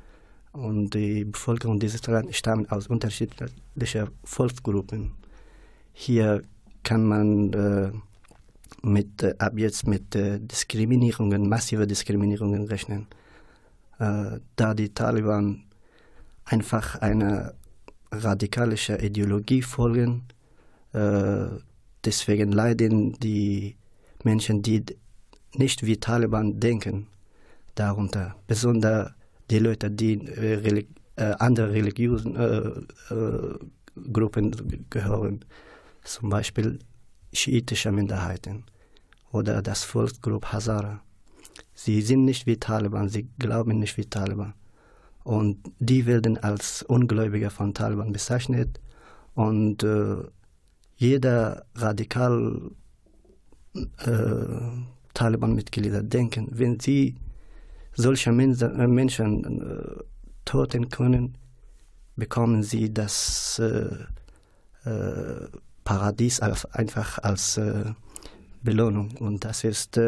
und 0.52 0.94
die 0.94 1.24
Bevölkerung 1.24 1.78
dieses 1.78 2.06
Landes 2.06 2.36
stammt 2.36 2.72
aus 2.72 2.86
unterschiedlichen 2.86 4.08
Volksgruppen. 4.24 5.12
Hier 5.92 6.42
kann 6.82 7.04
man 7.04 8.02
mit, 8.82 9.40
ab 9.40 9.52
jetzt 9.56 9.86
mit 9.86 10.14
Diskriminierungen, 10.14 11.48
massive 11.48 11.86
Diskriminierungen 11.86 12.64
rechnen 12.64 13.06
äh, 14.00 14.40
da 14.56 14.74
die 14.74 14.92
Taliban 14.92 15.62
einfach 16.44 16.96
eine 16.96 17.54
radikalische 18.10 18.96
Ideologie 18.96 19.62
folgen. 19.62 20.24
Äh, 20.92 21.46
deswegen 22.04 22.52
leiden 22.52 23.12
die 23.20 23.76
Menschen, 24.24 24.62
die 24.62 24.84
nicht 25.54 25.84
wie 25.84 25.98
Taliban 25.98 26.58
denken, 26.58 27.06
darunter. 27.74 28.34
Besonders 28.46 29.12
die 29.50 29.58
Leute, 29.58 29.90
die 29.90 30.26
äh, 30.26 30.54
Reli 30.54 30.88
äh, 31.16 31.34
andere 31.38 31.72
religiösen 31.72 32.36
äh, 32.36 33.14
äh, 33.14 33.58
Gruppen 34.12 34.86
gehören, 34.88 35.44
zum 36.04 36.30
Beispiel 36.30 36.78
schiitische 37.32 37.92
Minderheiten 37.92 38.64
oder 39.30 39.60
das 39.60 39.84
Volksgruppe 39.84 40.52
Hazara. 40.52 41.02
Sie 41.82 42.02
sind 42.02 42.26
nicht 42.26 42.44
wie 42.46 42.58
Taliban, 42.58 43.08
sie 43.08 43.26
glauben 43.38 43.78
nicht 43.78 43.96
wie 43.96 44.04
Taliban. 44.04 44.52
Und 45.24 45.56
die 45.78 46.04
werden 46.04 46.36
als 46.36 46.82
Ungläubige 46.82 47.48
von 47.48 47.72
Taliban 47.72 48.12
bezeichnet. 48.12 48.78
Und 49.32 49.82
äh, 49.82 50.16
jeder 50.96 51.64
radikal 51.74 52.70
äh, 53.74 53.80
Taliban-Mitglieder 55.14 56.02
denken, 56.02 56.48
wenn 56.50 56.78
sie 56.78 57.16
solche 57.94 58.28
äh, 58.28 58.86
Menschen 58.86 59.62
äh, 59.62 60.02
töten 60.44 60.90
können, 60.90 61.38
bekommen 62.14 62.62
sie 62.62 62.92
das 62.92 63.58
äh, 63.58 63.88
äh, 64.84 65.48
Paradies 65.84 66.40
als, 66.40 66.66
einfach 66.66 67.16
als 67.20 67.56
äh, 67.56 67.86
Belohnung. 68.62 69.16
Und 69.18 69.46
das 69.46 69.64
ist 69.64 69.98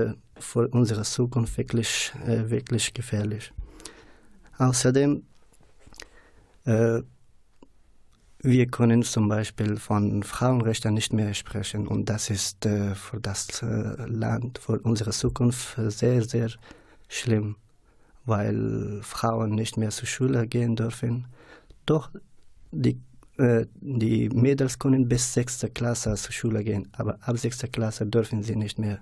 für 0.43 0.69
unsere 0.69 1.03
Zukunft 1.03 1.57
wirklich, 1.57 2.13
äh, 2.27 2.51
wirklich 2.51 2.93
gefährlich. 2.93 3.53
Außerdem, 4.59 5.23
äh, 6.65 7.03
wir 8.45 8.67
können 8.67 9.03
zum 9.03 9.29
Beispiel 9.29 9.77
von 9.77 10.23
Frauenrechten 10.25 10.95
nicht 10.95 11.13
mehr 11.13 11.33
sprechen 11.33 11.87
und 11.87 12.09
das 12.09 12.29
ist 12.29 12.67
äh, 12.67 12.95
für 12.95 13.21
das 13.21 13.63
äh, 13.63 13.95
Land, 14.07 14.59
für 14.59 14.81
unsere 14.81 15.11
Zukunft 15.11 15.77
sehr, 15.77 16.23
sehr 16.23 16.51
schlimm, 17.09 17.57
weil 18.25 19.01
Frauen 19.03 19.51
nicht 19.51 19.77
mehr 19.77 19.91
zur 19.91 20.09
Schule 20.09 20.47
gehen 20.49 20.75
dürfen. 20.75 21.27
Doch 21.87 22.11
die, 22.73 23.01
äh, 23.39 23.67
die 23.81 24.29
Mädels 24.31 24.79
können 24.79 25.09
bis 25.09 25.33
sechste 25.33 25.71
Klasse 25.71 26.15
zur 26.15 26.33
Schule 26.33 26.65
gehen, 26.65 26.89
aber 26.93 27.19
ab 27.23 27.39
sechster 27.39 27.69
Klasse 27.69 28.07
dürfen 28.07 28.43
sie 28.43 28.57
nicht 28.57 28.79
mehr 28.79 28.99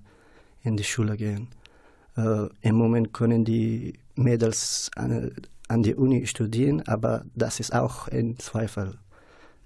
in 0.62 0.76
die 0.76 0.84
Schule 0.84 1.16
gehen. 1.16 1.48
Äh, 2.16 2.48
Im 2.60 2.76
Moment 2.76 3.12
können 3.12 3.44
die 3.44 3.94
Mädels 4.14 4.90
an, 4.96 5.32
an 5.68 5.82
die 5.82 5.94
Uni 5.94 6.26
studieren, 6.26 6.82
aber 6.86 7.24
das 7.34 7.60
ist 7.60 7.74
auch 7.74 8.08
ein 8.08 8.38
Zweifel. 8.38 8.98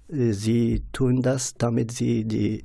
Äh, 0.09 0.31
sie 0.31 0.83
tun 0.91 1.21
das, 1.21 1.55
damit 1.55 1.91
sie 1.91 2.25
die 2.25 2.63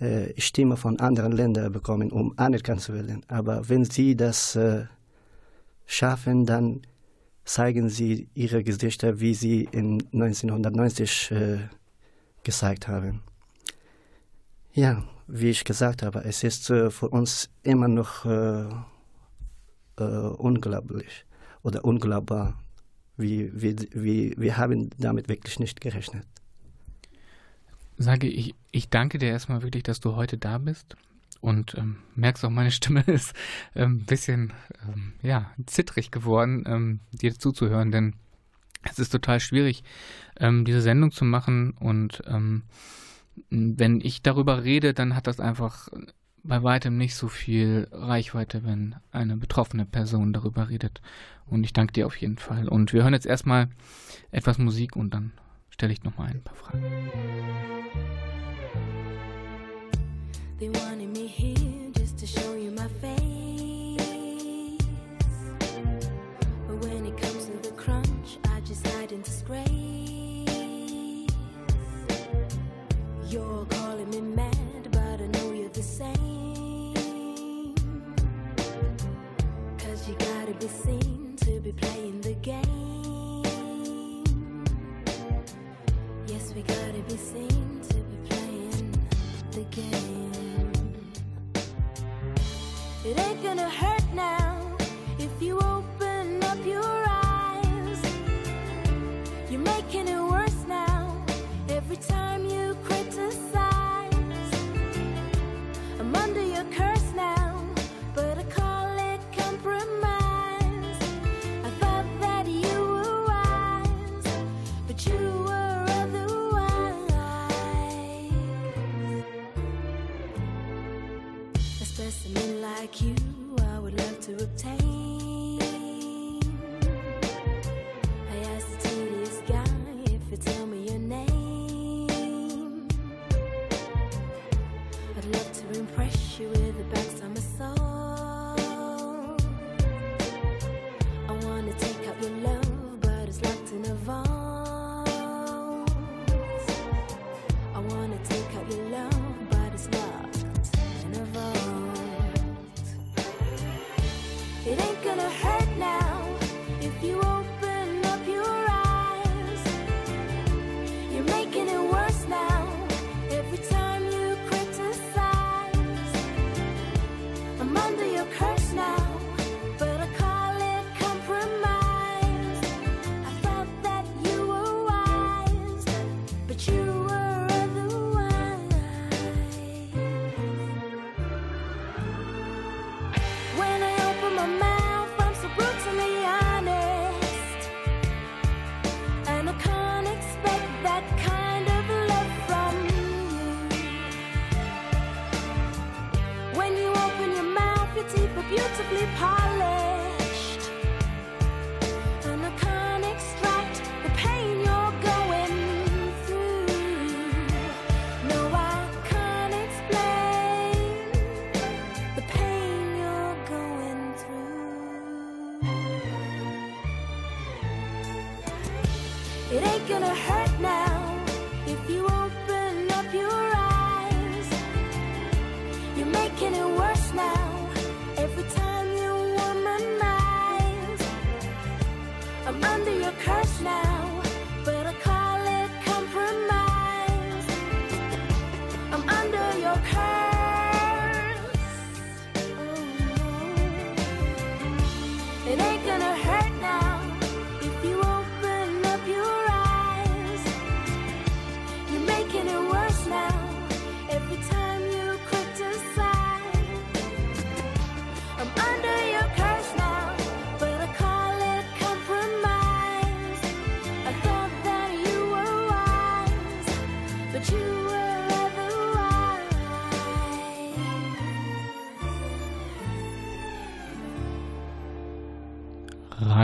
äh, 0.00 0.40
Stimme 0.40 0.76
von 0.76 0.98
anderen 1.00 1.32
Ländern 1.32 1.72
bekommen, 1.72 2.10
um 2.10 2.36
anerkannt 2.36 2.80
zu 2.80 2.92
werden. 2.92 3.22
Aber 3.28 3.68
wenn 3.68 3.84
sie 3.84 4.16
das 4.16 4.56
äh, 4.56 4.86
schaffen, 5.86 6.46
dann 6.46 6.82
zeigen 7.44 7.88
sie 7.88 8.28
ihre 8.34 8.62
Gesichter, 8.62 9.20
wie 9.20 9.34
sie 9.34 9.68
in 9.70 10.02
1990 10.12 11.30
äh, 11.32 11.58
gezeigt 12.44 12.88
haben. 12.88 13.22
Ja, 14.74 15.04
wie 15.34 15.48
ich 15.48 15.64
gesagt 15.64 16.02
habe, 16.02 16.24
es 16.24 16.44
ist 16.44 16.68
äh, 16.68 16.90
für 16.90 17.08
uns 17.08 17.48
immer 17.62 17.88
noch 17.88 18.26
äh, 18.26 18.68
äh 19.96 20.04
unglaublich 20.04 21.24
oder 21.62 21.84
unglaubbar. 21.86 22.58
Wie, 23.16 23.50
wie, 23.54 23.76
wie, 23.94 24.34
wir 24.36 24.56
haben 24.58 24.90
damit 24.98 25.28
wirklich 25.28 25.58
nicht 25.58 25.80
gerechnet. 25.80 26.26
Sage 27.96 28.26
ich, 28.26 28.54
ich 28.72 28.90
danke 28.90 29.18
dir 29.18 29.28
erstmal 29.28 29.62
wirklich, 29.62 29.82
dass 29.82 30.00
du 30.00 30.16
heute 30.16 30.36
da 30.36 30.58
bist 30.58 30.96
und 31.40 31.76
ähm, 31.76 31.96
merkst 32.14 32.44
auch, 32.44 32.50
meine 32.50 32.70
Stimme 32.70 33.00
ist 33.06 33.34
ein 33.74 33.82
ähm, 33.82 34.04
bisschen 34.04 34.52
ähm, 34.86 35.14
ja, 35.22 35.50
zittrig 35.66 36.10
geworden, 36.10 36.64
ähm, 36.66 37.00
dir 37.12 37.38
zuzuhören, 37.38 37.90
denn 37.90 38.16
es 38.82 38.98
ist 38.98 39.10
total 39.10 39.40
schwierig, 39.40 39.82
ähm, 40.38 40.66
diese 40.66 40.82
Sendung 40.82 41.10
zu 41.10 41.24
machen 41.24 41.72
und 41.72 42.22
ähm, 42.26 42.64
wenn 43.50 44.00
ich 44.00 44.22
darüber 44.22 44.64
rede, 44.64 44.94
dann 44.94 45.14
hat 45.14 45.26
das 45.26 45.40
einfach 45.40 45.88
bei 46.44 46.62
weitem 46.62 46.96
nicht 46.96 47.14
so 47.14 47.28
viel 47.28 47.88
Reichweite, 47.92 48.64
wenn 48.64 48.96
eine 49.10 49.36
betroffene 49.36 49.86
Person 49.86 50.32
darüber 50.32 50.68
redet. 50.68 51.00
Und 51.46 51.64
ich 51.64 51.72
danke 51.72 51.92
dir 51.92 52.06
auf 52.06 52.16
jeden 52.16 52.38
Fall. 52.38 52.68
Und 52.68 52.92
wir 52.92 53.02
hören 53.02 53.14
jetzt 53.14 53.26
erstmal 53.26 53.68
etwas 54.30 54.58
Musik 54.58 54.96
und 54.96 55.14
dann 55.14 55.32
stelle 55.70 55.92
ich 55.92 56.02
nochmal 56.02 56.30
ein 56.30 56.42
paar 56.42 56.54
Fragen. 56.54 56.82
They 60.58 60.68
be 80.62 80.68
seen 80.68 81.34
to 81.38 81.58
be 81.58 81.72
playing 81.72 82.20
the 82.20 82.34
game. 82.34 83.42
Yes, 86.28 86.52
we 86.54 86.62
gotta 86.62 87.02
be 87.08 87.16
seen 87.16 87.71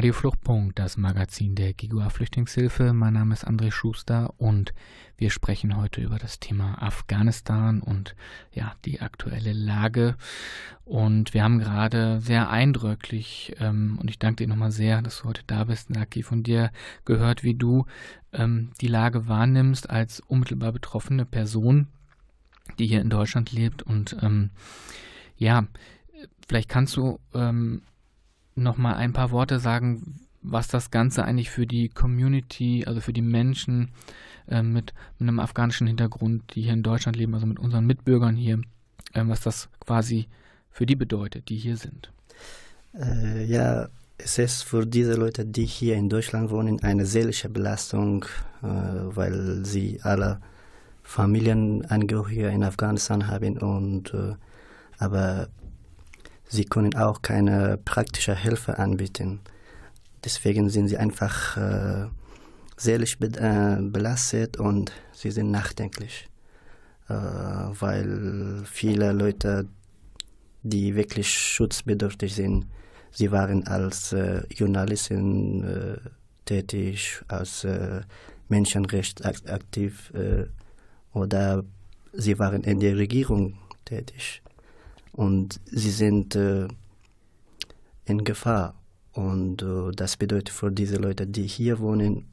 Radio 0.09 0.21
Fluchtpunkt, 0.21 0.79
das 0.79 0.97
Magazin 0.97 1.55
der 1.55 1.75
Gigua 1.75 2.09
Flüchtlingshilfe. 2.09 2.95
Mein 2.95 3.13
Name 3.13 3.35
ist 3.35 3.47
André 3.47 3.71
Schuster 3.71 4.33
und 4.39 4.73
wir 5.19 5.29
sprechen 5.29 5.77
heute 5.77 6.01
über 6.01 6.19
das 6.19 6.41
Thema 6.41 6.83
Afghanistan 6.83 7.83
und 7.83 8.17
ja, 8.51 8.73
die 8.87 9.03
aktuelle 9.03 9.53
Lage. 9.53 10.17
Und 10.87 11.35
wir 11.35 11.45
haben 11.45 11.59
gerade 11.59 12.23
sehr 12.23 12.49
eindrücklich, 12.49 13.55
ähm, 13.61 13.99
und 14.01 14.09
ich 14.09 14.19
danke 14.19 14.45
dir 14.45 14.49
nochmal 14.49 14.73
sehr, 14.73 15.03
dass 15.03 15.19
du 15.19 15.25
heute 15.29 15.43
da 15.47 15.65
bist, 15.65 15.91
Naki, 15.91 16.23
von 16.23 16.43
dir 16.43 16.73
gehört, 17.05 17.43
wie 17.43 17.55
du 17.55 17.85
ähm, 18.33 18.71
die 18.81 18.89
Lage 18.89 19.29
wahrnimmst 19.29 19.91
als 19.91 20.21
unmittelbar 20.21 20.73
betroffene 20.73 21.27
Person, 21.27 21.87
die 22.79 22.87
hier 22.87 23.03
in 23.03 23.11
Deutschland 23.11 23.53
lebt. 23.53 23.83
Und 23.83 24.17
ähm, 24.23 24.53
ja, 25.37 25.67
vielleicht 26.47 26.71
kannst 26.71 26.97
du 26.97 27.21
ähm, 28.59 28.63
noch 28.63 28.77
mal 28.77 28.95
ein 28.95 29.13
paar 29.13 29.31
Worte 29.31 29.59
sagen, 29.59 30.21
was 30.43 30.69
das 30.69 30.91
Ganze 30.91 31.25
eigentlich 31.25 31.51
für 31.51 31.67
die 31.67 31.89
Community, 31.89 32.85
also 32.87 33.01
für 33.01 33.13
die 33.13 33.23
Menschen 33.23 33.91
äh, 34.49 34.63
mit, 34.63 34.95
mit, 35.19 35.29
einem 35.29 35.41
afghanischen 35.41 35.87
Hintergrund, 35.87 36.55
die 36.55 36.63
hier 36.63 36.73
in 36.73 36.83
Deutschland 36.83 37.17
leben, 37.17 37.35
also 37.35 37.47
mit 37.47 37.59
unseren 37.59 37.87
Mitbürgern 37.87 38.37
hier, 38.37 38.61
äh, 39.15 39.23
was 39.25 39.41
das 39.41 39.69
quasi 39.81 40.29
für 40.71 40.87
die 40.87 40.97
bedeutet, 40.97 41.49
die 41.49 41.57
hier 41.57 41.77
sind. 41.77 42.13
Äh, 42.95 43.45
ja, 43.45 43.89
es 44.17 44.39
ist 44.39 44.63
für 44.63 44.87
diese 44.87 45.15
Leute, 45.15 45.45
die 45.45 45.65
hier 45.65 45.97
in 45.97 46.09
Deutschland 46.09 46.51
wohnen, 46.51 46.83
eine 46.83 47.07
seelische 47.07 47.49
Belastung, 47.49 48.25
äh, 48.63 48.67
weil 48.67 49.65
sie 49.65 50.01
alle 50.03 50.41
Familienangehörige 51.03 52.49
in 52.49 52.63
Afghanistan 52.63 53.29
haben 53.29 53.59
und 53.59 54.13
äh, 54.13 54.35
aber 54.99 55.49
Sie 56.49 56.65
können 56.65 56.95
auch 56.97 57.21
keine 57.21 57.79
praktische 57.85 58.35
Hilfe 58.35 58.79
anbieten. 58.79 59.41
Deswegen 60.25 60.71
sind 60.71 60.89
sie 60.89 60.97
einfach 60.97 61.57
äh, 61.59 62.07
seelisch 62.77 63.19
be 63.19 63.27
äh, 63.27 63.83
belastet 63.83 64.57
und 64.57 64.93
sie 65.13 65.31
sind 65.31 65.51
nachdenklich, 65.51 66.29
äh, 67.09 67.13
weil 67.15 68.63
viele 68.65 69.13
Leute, 69.13 69.69
die 70.63 70.95
wirklich 70.97 71.29
schutzbedürftig 71.29 72.35
sind, 72.35 72.67
sie 73.11 73.31
waren 73.31 73.67
als 73.67 74.13
äh, 74.13 74.43
Journalistin 74.49 75.65
äh, 75.65 75.99
tätig, 76.47 77.23
als 77.29 77.65
äh, 77.65 78.01
Menschenrecht 78.49 79.27
aktiv 79.27 80.11
oder 81.13 81.63
sie 82.15 82.39
waren 82.39 82.63
in 82.63 82.81
der 82.81 82.97
Regierung 82.97 83.59
tätig 83.85 84.41
und 85.19 85.61
sie 85.65 85.91
sind 85.91 86.37
äh, 86.37 86.69
in 88.05 88.23
Gefahr. 88.23 88.77
Und 89.15 89.63
äh, 89.63 89.91
das 89.91 90.17
bedeutet 90.17 90.51
für 90.51 90.71
diese 90.71 90.97
Leute, 90.97 91.27
die 91.27 91.43
hier 91.43 91.81
wohnen, 91.81 92.29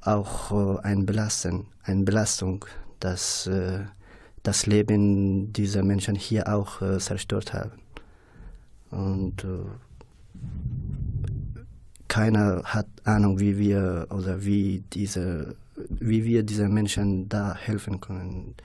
auch 0.00 0.50
äh, 0.50 0.80
ein 0.82 1.06
Belasten, 1.06 1.66
eine 1.84 2.02
Belastung, 2.02 2.64
dass 2.98 3.46
äh, 3.46 3.84
das 4.42 4.66
Leben 4.66 5.52
dieser 5.52 5.84
Menschen 5.84 6.16
hier 6.16 6.52
auch 6.52 6.82
äh, 6.82 6.98
zerstört 6.98 7.52
haben. 7.52 7.78
Und 8.90 9.44
äh, 9.44 9.70
keiner 12.08 12.64
hat 12.64 12.88
Ahnung, 13.04 13.38
wie 13.38 13.56
wir 13.56 14.08
oder 14.10 14.44
wie 14.44 14.82
diese, 14.92 15.54
wie 15.76 16.24
wir 16.24 16.42
diesen 16.42 16.74
Menschen 16.74 17.28
da 17.28 17.54
helfen 17.54 18.00
können. 18.00 18.56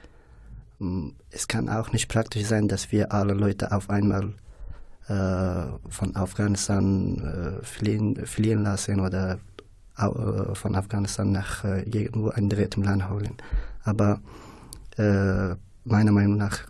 Mm, 0.84 1.14
es 1.32 1.48
kann 1.48 1.70
auch 1.70 1.92
nicht 1.94 2.10
praktisch 2.10 2.46
sein, 2.46 2.68
dass 2.68 2.92
wir 2.92 3.12
alle 3.14 3.34
Leute 3.34 3.72
auf 3.72 3.90
einmal 3.90 4.34
äh, 5.08 5.66
von 5.90 6.16
Afghanistan 6.16 7.62
äh, 7.62 7.66
fliehen, 7.66 8.26
fliehen 8.26 8.64
lassen 8.64 9.00
oder 9.00 9.40
äh, 9.98 10.56
von 10.56 10.76
Afghanistan 10.76 11.32
nach 11.32 11.64
äh, 11.64 11.84
irgendwo 11.84 12.30
ein 12.30 12.50
drittes 12.50 12.84
Land 12.84 13.10
holen. 13.10 13.36
Aber 13.84 14.20
äh, 14.98 15.56
meiner 15.86 16.12
Meinung 16.12 16.38
nach 16.38 16.68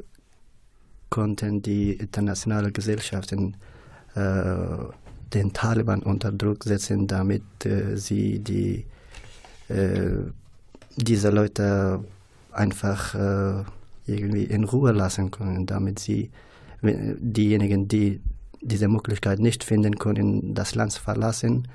konnten 1.10 1.62
die 1.62 1.94
internationalen 1.94 2.72
Gesellschaften 2.72 3.58
äh, 4.16 4.66
den 5.34 5.54
Taliban 5.54 6.04
unter 6.04 6.32
Druck 6.32 6.64
setzen, 6.64 7.08
damit 7.08 7.42
sie 7.96 8.38
die, 8.38 8.86
diese 10.96 11.30
Leute 11.32 12.04
einfach 12.52 13.16
irgendwie 14.06 14.44
in 14.44 14.64
Ruhe 14.64 14.92
lassen 14.92 15.32
können, 15.32 15.66
damit 15.66 16.00
sie 16.00 16.32
diejenigen, 16.82 17.88
die 17.88 18.22
diese 18.62 18.88
Möglichkeit 18.88 19.40
nicht 19.40 19.64
finden 19.64 19.98
können, 20.00 20.54
das 20.54 20.76
Land 20.76 20.94
verlassen, 20.94 21.68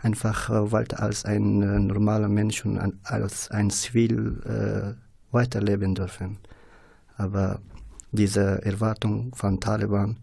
einfach 0.00 0.50
äh, 0.50 0.72
weiter 0.72 1.02
als 1.02 1.24
ein 1.24 1.62
äh, 1.62 1.78
normaler 1.80 2.28
Mensch 2.28 2.64
und 2.64 2.78
als 3.02 3.50
ein 3.50 3.70
Zivil 3.70 4.40
äh, 4.44 5.32
weiterleben 5.32 5.94
dürfen. 5.94 6.38
Aber 7.16 7.60
diese 8.12 8.64
Erwartung 8.64 9.34
von 9.34 9.58
Taliban 9.60 10.18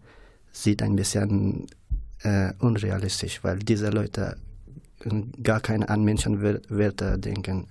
sieht 0.52 0.82
ein 0.82 0.96
bisschen 0.96 1.66
äh, 2.22 2.52
unrealistisch, 2.58 3.42
weil 3.42 3.58
diese 3.58 3.90
Leute 3.90 4.36
gar 5.42 5.60
keine 5.60 5.88
an 5.88 6.02
Menschenwerte 6.02 7.18
denken. 7.18 7.66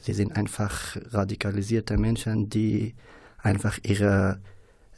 Sie 0.00 0.14
sind 0.14 0.34
einfach 0.36 0.96
radikalisierte 1.10 1.98
Menschen, 1.98 2.48
die 2.48 2.94
einfach 3.42 3.78
ihrer 3.82 4.38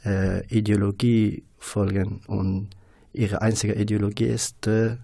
äh, 0.05 0.45
Ideologie 0.47 1.43
folgen. 1.57 2.21
Und 2.27 2.69
ihre 3.13 3.41
einzige 3.41 3.73
Ideologie 3.73 4.25
ist 4.25 4.67
äh, 4.67 4.97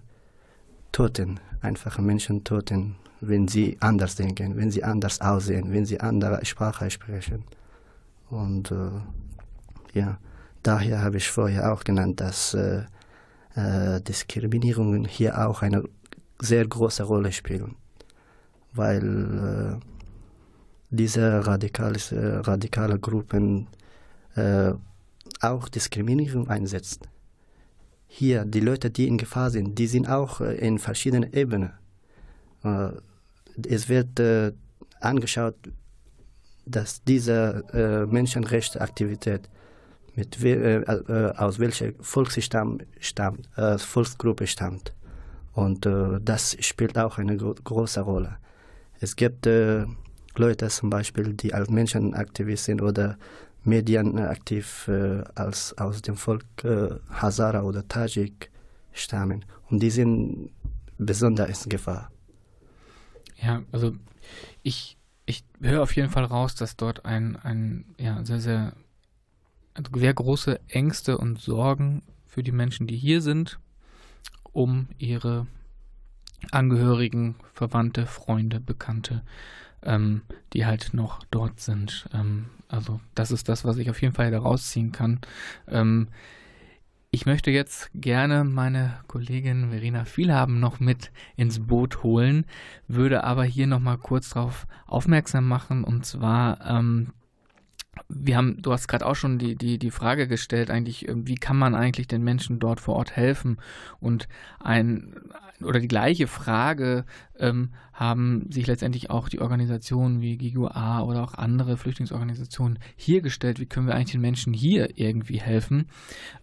Toten, 0.92 1.40
einfache 1.60 2.02
Menschen 2.02 2.44
toten, 2.44 2.96
wenn 3.20 3.48
sie 3.48 3.76
anders 3.80 4.16
denken, 4.16 4.56
wenn 4.56 4.70
sie 4.70 4.84
anders 4.84 5.20
aussehen, 5.20 5.72
wenn 5.72 5.86
sie 5.86 6.00
andere 6.00 6.44
Sprache 6.44 6.90
sprechen. 6.90 7.44
Und 8.28 8.70
äh, 8.70 8.90
ja, 9.94 10.18
daher 10.62 11.02
habe 11.02 11.18
ich 11.18 11.30
vorher 11.30 11.72
auch 11.72 11.84
genannt, 11.84 12.20
dass 12.20 12.54
äh, 12.54 12.82
äh, 13.54 14.00
Diskriminierungen 14.00 15.04
hier 15.04 15.46
auch 15.46 15.62
eine 15.62 15.84
sehr 16.40 16.66
große 16.66 17.04
Rolle 17.04 17.32
spielen, 17.32 17.76
weil 18.72 19.78
äh, 19.80 19.91
diese 20.92 21.46
radikale, 21.46 21.98
radikale 22.46 22.98
Gruppen 22.98 23.66
äh, 24.36 24.72
auch 25.40 25.68
Diskriminierung 25.68 26.48
einsetzt. 26.48 27.08
Hier, 28.06 28.44
die 28.44 28.60
Leute, 28.60 28.90
die 28.90 29.08
in 29.08 29.16
Gefahr 29.16 29.50
sind, 29.50 29.78
die 29.78 29.86
sind 29.86 30.08
auch 30.08 30.40
äh, 30.40 30.54
in 30.56 30.78
verschiedenen 30.78 31.32
Ebenen. 31.32 31.72
Äh, 32.62 32.90
es 33.66 33.88
wird 33.88 34.20
äh, 34.20 34.52
angeschaut, 35.00 35.56
dass 36.66 37.02
diese 37.02 37.64
äh, 37.72 38.06
Menschenrechtsaktivität 38.06 39.48
mit, 40.14 40.44
äh, 40.44 40.84
aus 41.36 41.58
welcher 41.58 41.92
Volksstamm 42.00 42.80
stammt, 43.00 43.48
Volksgruppe 43.78 44.46
stammt. 44.46 44.94
Und 45.54 45.86
das 45.86 46.56
spielt 46.60 46.98
auch 46.98 47.18
eine 47.18 47.36
gro 47.36 47.54
große 47.64 48.00
Rolle. 48.00 48.36
Es 49.00 49.16
gibt 49.16 49.46
Leute 50.36 50.68
zum 50.68 50.90
Beispiel, 50.90 51.34
die 51.34 51.54
als 51.54 51.68
Menschenaktivist 51.68 52.64
sind 52.64 52.82
oder 52.82 53.18
medienaktiv 53.64 54.88
äh, 54.88 55.22
als 55.34 55.76
aus 55.78 56.02
dem 56.02 56.16
Volk 56.16 56.44
äh, 56.64 56.90
Hazara 57.10 57.62
oder 57.62 57.86
Tajik 57.86 58.50
stammen. 58.92 59.44
Und 59.70 59.80
die 59.82 59.90
sind 59.90 60.50
besonders 60.98 61.64
in 61.64 61.70
Gefahr. 61.70 62.10
Ja, 63.40 63.62
also 63.72 63.94
ich, 64.62 64.96
ich 65.26 65.44
höre 65.60 65.82
auf 65.82 65.94
jeden 65.96 66.10
Fall 66.10 66.24
raus, 66.24 66.54
dass 66.54 66.76
dort 66.76 67.04
ein, 67.04 67.36
ein 67.36 67.84
ja, 67.98 68.24
sehr, 68.24 68.40
sehr, 68.40 68.72
sehr 69.94 70.14
große 70.14 70.60
Ängste 70.68 71.18
und 71.18 71.40
Sorgen 71.40 72.02
für 72.26 72.42
die 72.42 72.52
Menschen, 72.52 72.86
die 72.86 72.96
hier 72.96 73.20
sind, 73.20 73.58
um 74.52 74.88
ihre 74.98 75.46
Angehörigen, 76.50 77.36
Verwandte, 77.54 78.06
Freunde, 78.06 78.60
Bekannte 78.60 79.22
ähm, 79.84 80.22
die 80.52 80.66
halt 80.66 80.94
noch 80.94 81.24
dort 81.30 81.60
sind. 81.60 82.08
Ähm, 82.12 82.46
also 82.68 83.00
das 83.14 83.30
ist 83.30 83.48
das, 83.48 83.64
was 83.64 83.76
ich 83.76 83.90
auf 83.90 84.00
jeden 84.00 84.14
Fall 84.14 84.30
daraus 84.30 84.70
ziehen 84.70 84.92
kann. 84.92 85.20
Ähm, 85.68 86.08
ich 87.10 87.26
möchte 87.26 87.50
jetzt 87.50 87.90
gerne 87.94 88.42
meine 88.42 88.94
Kollegin 89.06 89.70
Verena 89.70 90.06
Vielhaben 90.06 90.60
noch 90.60 90.80
mit 90.80 91.12
ins 91.36 91.60
Boot 91.60 92.02
holen, 92.02 92.46
würde 92.88 93.24
aber 93.24 93.44
hier 93.44 93.66
noch 93.66 93.80
mal 93.80 93.98
kurz 93.98 94.30
darauf 94.30 94.66
aufmerksam 94.86 95.46
machen 95.46 95.84
und 95.84 96.06
zwar 96.06 96.58
ähm, 96.66 97.12
wir 98.08 98.36
haben, 98.36 98.60
du 98.60 98.72
hast 98.72 98.88
gerade 98.88 99.04
auch 99.04 99.14
schon 99.14 99.38
die, 99.38 99.54
die, 99.54 99.78
die 99.78 99.90
Frage 99.90 100.26
gestellt, 100.26 100.70
eigentlich, 100.70 101.08
ähm, 101.08 101.26
wie 101.26 101.34
kann 101.34 101.58
man 101.58 101.74
eigentlich 101.74 102.06
den 102.06 102.22
Menschen 102.22 102.58
dort 102.58 102.80
vor 102.80 102.96
Ort 102.96 103.16
helfen? 103.16 103.58
Und 104.00 104.28
ein 104.60 105.14
oder 105.64 105.80
die 105.80 105.88
gleiche 105.88 106.26
Frage 106.26 107.04
ähm, 107.38 107.70
haben 107.92 108.50
sich 108.50 108.66
letztendlich 108.66 109.10
auch 109.10 109.28
die 109.28 109.40
Organisationen 109.40 110.20
wie 110.20 110.36
GIGUA 110.36 111.02
oder 111.02 111.22
auch 111.22 111.34
andere 111.34 111.76
Flüchtlingsorganisationen 111.76 112.78
hier 112.96 113.20
gestellt. 113.20 113.60
Wie 113.60 113.66
können 113.66 113.86
wir 113.86 113.94
eigentlich 113.94 114.12
den 114.12 114.20
Menschen 114.20 114.52
hier 114.52 114.98
irgendwie 114.98 115.40
helfen? 115.40 115.86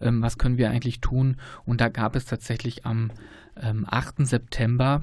Ähm, 0.00 0.22
was 0.22 0.38
können 0.38 0.58
wir 0.58 0.70
eigentlich 0.70 1.00
tun? 1.00 1.36
Und 1.64 1.80
da 1.80 1.88
gab 1.88 2.16
es 2.16 2.24
tatsächlich 2.24 2.86
am 2.86 3.10
ähm, 3.60 3.84
8. 3.88 4.26
September 4.26 5.02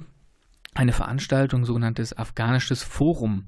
eine 0.78 0.94
Veranstaltung, 0.94 1.66
sogenanntes 1.66 2.16
Afghanisches 2.18 2.84
Forum. 2.84 3.46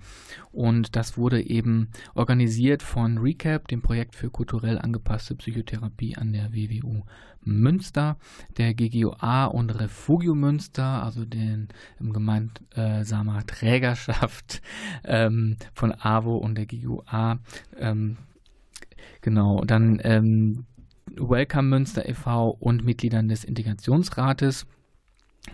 Und 0.51 0.95
das 0.95 1.15
wurde 1.15 1.41
eben 1.41 1.89
organisiert 2.15 2.81
von 2.81 3.19
RECAP, 3.19 3.67
dem 3.67 3.83
Projekt 3.83 4.15
für 4.15 4.31
kulturell 4.31 4.79
angepasste 4.79 5.35
Psychotherapie 5.35 6.17
an 6.17 6.33
der 6.33 6.53
WWU 6.53 7.03
Münster, 7.49 8.17
der 8.57 8.73
GGOA 8.73 9.45
und 9.45 9.71
Refugio 9.71 10.35
Münster, 10.35 11.03
also 11.03 11.25
den 11.25 11.67
im 11.99 12.13
gemeinsamer 12.13 13.45
Trägerschaft 13.45 14.61
ähm, 15.03 15.57
von 15.73 15.93
AWO 15.93 16.37
und 16.37 16.55
der 16.55 16.65
GGOA. 16.65 17.39
Ähm, 17.77 18.17
genau, 19.21 19.63
dann 19.65 19.99
ähm, 20.03 20.65
Welcome 21.15 21.69
Münster 21.69 22.07
e.V. 22.07 22.49
und 22.59 22.85
Mitgliedern 22.85 23.29
des 23.29 23.43
Integrationsrates. 23.43 24.65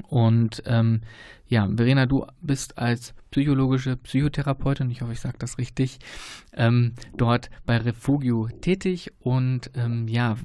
Und 0.09 0.63
ähm, 0.65 1.01
ja, 1.47 1.69
Verena, 1.73 2.05
du 2.05 2.25
bist 2.41 2.77
als 2.77 3.13
psychologische 3.31 3.97
Psychotherapeutin, 3.97 4.89
ich 4.89 5.01
hoffe, 5.01 5.13
ich 5.13 5.19
sage 5.19 5.37
das 5.39 5.57
richtig, 5.57 5.99
ähm, 6.53 6.93
dort 7.17 7.49
bei 7.65 7.77
Refugio 7.77 8.49
tätig 8.61 9.11
und 9.19 9.71
ähm, 9.75 10.07
ja, 10.07 10.37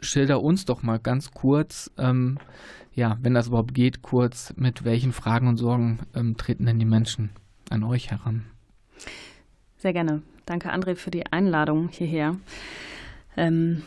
schilder 0.00 0.42
uns 0.42 0.64
doch 0.64 0.82
mal 0.82 0.98
ganz 0.98 1.30
kurz, 1.32 1.90
ähm, 1.98 2.38
ja, 2.94 3.18
wenn 3.22 3.34
das 3.34 3.48
überhaupt 3.48 3.74
geht, 3.74 4.02
kurz, 4.02 4.52
mit 4.56 4.84
welchen 4.84 5.12
Fragen 5.12 5.48
und 5.48 5.56
Sorgen 5.56 6.00
ähm, 6.14 6.36
treten 6.36 6.66
denn 6.66 6.78
die 6.78 6.84
Menschen 6.84 7.30
an 7.70 7.84
euch 7.84 8.10
heran? 8.10 8.46
Sehr 9.76 9.92
gerne. 9.92 10.22
Danke, 10.44 10.72
André, 10.72 10.96
für 10.96 11.10
die 11.10 11.26
Einladung 11.26 11.88
hierher. 11.88 12.36
Ähm, 13.36 13.82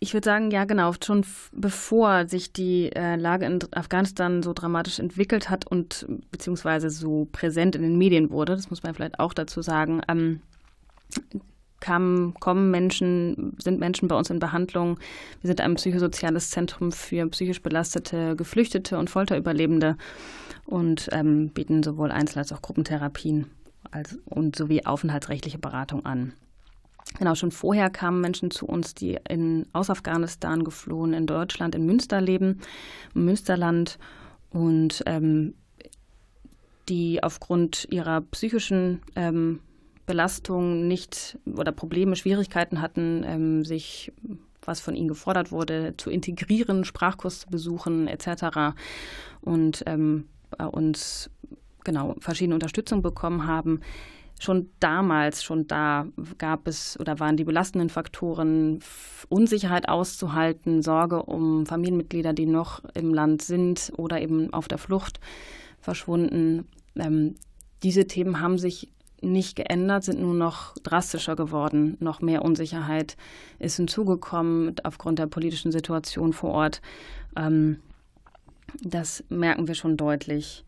ich 0.00 0.14
würde 0.14 0.24
sagen, 0.24 0.50
ja, 0.50 0.64
genau. 0.64 0.92
Schon 1.04 1.24
bevor 1.52 2.26
sich 2.26 2.52
die 2.52 2.90
äh, 2.94 3.16
Lage 3.16 3.46
in 3.46 3.60
Afghanistan 3.72 4.42
so 4.42 4.52
dramatisch 4.52 4.98
entwickelt 4.98 5.50
hat 5.50 5.66
und 5.66 6.06
beziehungsweise 6.30 6.90
so 6.90 7.28
präsent 7.30 7.76
in 7.76 7.82
den 7.82 7.98
Medien 7.98 8.30
wurde, 8.30 8.56
das 8.56 8.70
muss 8.70 8.82
man 8.82 8.94
vielleicht 8.94 9.20
auch 9.20 9.34
dazu 9.34 9.62
sagen, 9.62 10.00
ähm, 10.08 10.40
kamen, 11.80 12.34
kommen 12.34 12.70
Menschen, 12.70 13.56
sind 13.58 13.80
Menschen 13.80 14.08
bei 14.08 14.16
uns 14.16 14.30
in 14.30 14.38
Behandlung. 14.38 14.98
Wir 15.40 15.48
sind 15.48 15.60
ein 15.60 15.74
psychosoziales 15.74 16.50
Zentrum 16.50 16.92
für 16.92 17.26
psychisch 17.28 17.62
belastete 17.62 18.36
Geflüchtete 18.36 18.98
und 18.98 19.10
Folterüberlebende 19.10 19.96
und 20.66 21.08
ähm, 21.12 21.48
bieten 21.48 21.82
sowohl 21.82 22.12
Einzel- 22.12 22.38
als 22.38 22.52
auch 22.52 22.62
Gruppentherapien 22.62 23.46
als, 23.90 24.18
und 24.26 24.56
sowie 24.56 24.84
aufenthaltsrechtliche 24.84 25.58
Beratung 25.58 26.04
an. 26.04 26.32
Genau, 27.18 27.34
schon 27.34 27.50
vorher 27.50 27.90
kamen 27.90 28.20
Menschen 28.20 28.50
zu 28.50 28.66
uns, 28.66 28.94
die 28.94 29.18
in, 29.28 29.66
aus 29.72 29.90
Afghanistan 29.90 30.62
geflohen, 30.62 31.12
in 31.12 31.26
Deutschland, 31.26 31.74
in 31.74 31.84
Münster 31.84 32.20
leben, 32.20 32.60
im 33.14 33.24
Münsterland 33.24 33.98
und 34.50 35.02
ähm, 35.06 35.54
die 36.88 37.22
aufgrund 37.22 37.88
ihrer 37.90 38.20
psychischen 38.20 39.00
ähm, 39.16 39.60
Belastung 40.10 40.88
nicht 40.88 41.38
oder 41.46 41.72
Probleme, 41.72 42.16
Schwierigkeiten 42.16 42.80
hatten, 42.80 43.24
ähm, 43.24 43.64
sich 43.64 44.12
was 44.62 44.80
von 44.80 44.94
ihnen 44.94 45.08
gefordert 45.08 45.52
wurde, 45.52 45.94
zu 45.96 46.10
integrieren, 46.10 46.84
Sprachkurs 46.84 47.40
zu 47.40 47.48
besuchen 47.48 48.08
etc. 48.08 48.76
Und 49.40 49.82
ähm, 49.86 50.26
uns 50.72 51.30
genau 51.84 52.16
verschiedene 52.18 52.54
Unterstützung 52.54 53.02
bekommen 53.02 53.46
haben 53.46 53.80
schon 54.40 54.70
damals, 54.80 55.44
schon 55.44 55.66
da 55.66 56.06
gab 56.38 56.66
es 56.66 56.98
oder 56.98 57.20
waren 57.20 57.36
die 57.36 57.44
belastenden 57.44 57.90
Faktoren 57.90 58.80
Unsicherheit 59.28 59.88
auszuhalten, 59.88 60.82
Sorge 60.82 61.22
um 61.22 61.66
Familienmitglieder, 61.66 62.32
die 62.32 62.46
noch 62.46 62.82
im 62.94 63.12
Land 63.12 63.42
sind 63.42 63.92
oder 63.96 64.20
eben 64.20 64.52
auf 64.52 64.66
der 64.66 64.78
Flucht 64.78 65.20
verschwunden. 65.78 66.66
Ähm, 66.96 67.34
diese 67.82 68.06
Themen 68.06 68.40
haben 68.40 68.58
sich 68.58 68.88
nicht 69.22 69.56
geändert, 69.56 70.04
sind 70.04 70.20
nur 70.20 70.34
noch 70.34 70.74
drastischer 70.78 71.36
geworden. 71.36 71.96
Noch 72.00 72.20
mehr 72.20 72.42
Unsicherheit 72.42 73.16
ist 73.58 73.76
hinzugekommen 73.76 74.74
aufgrund 74.84 75.18
der 75.18 75.26
politischen 75.26 75.72
Situation 75.72 76.32
vor 76.32 76.50
Ort. 76.50 76.82
Ähm, 77.36 77.78
das 78.82 79.24
merken 79.28 79.68
wir 79.68 79.74
schon 79.74 79.96
deutlich. 79.96 80.64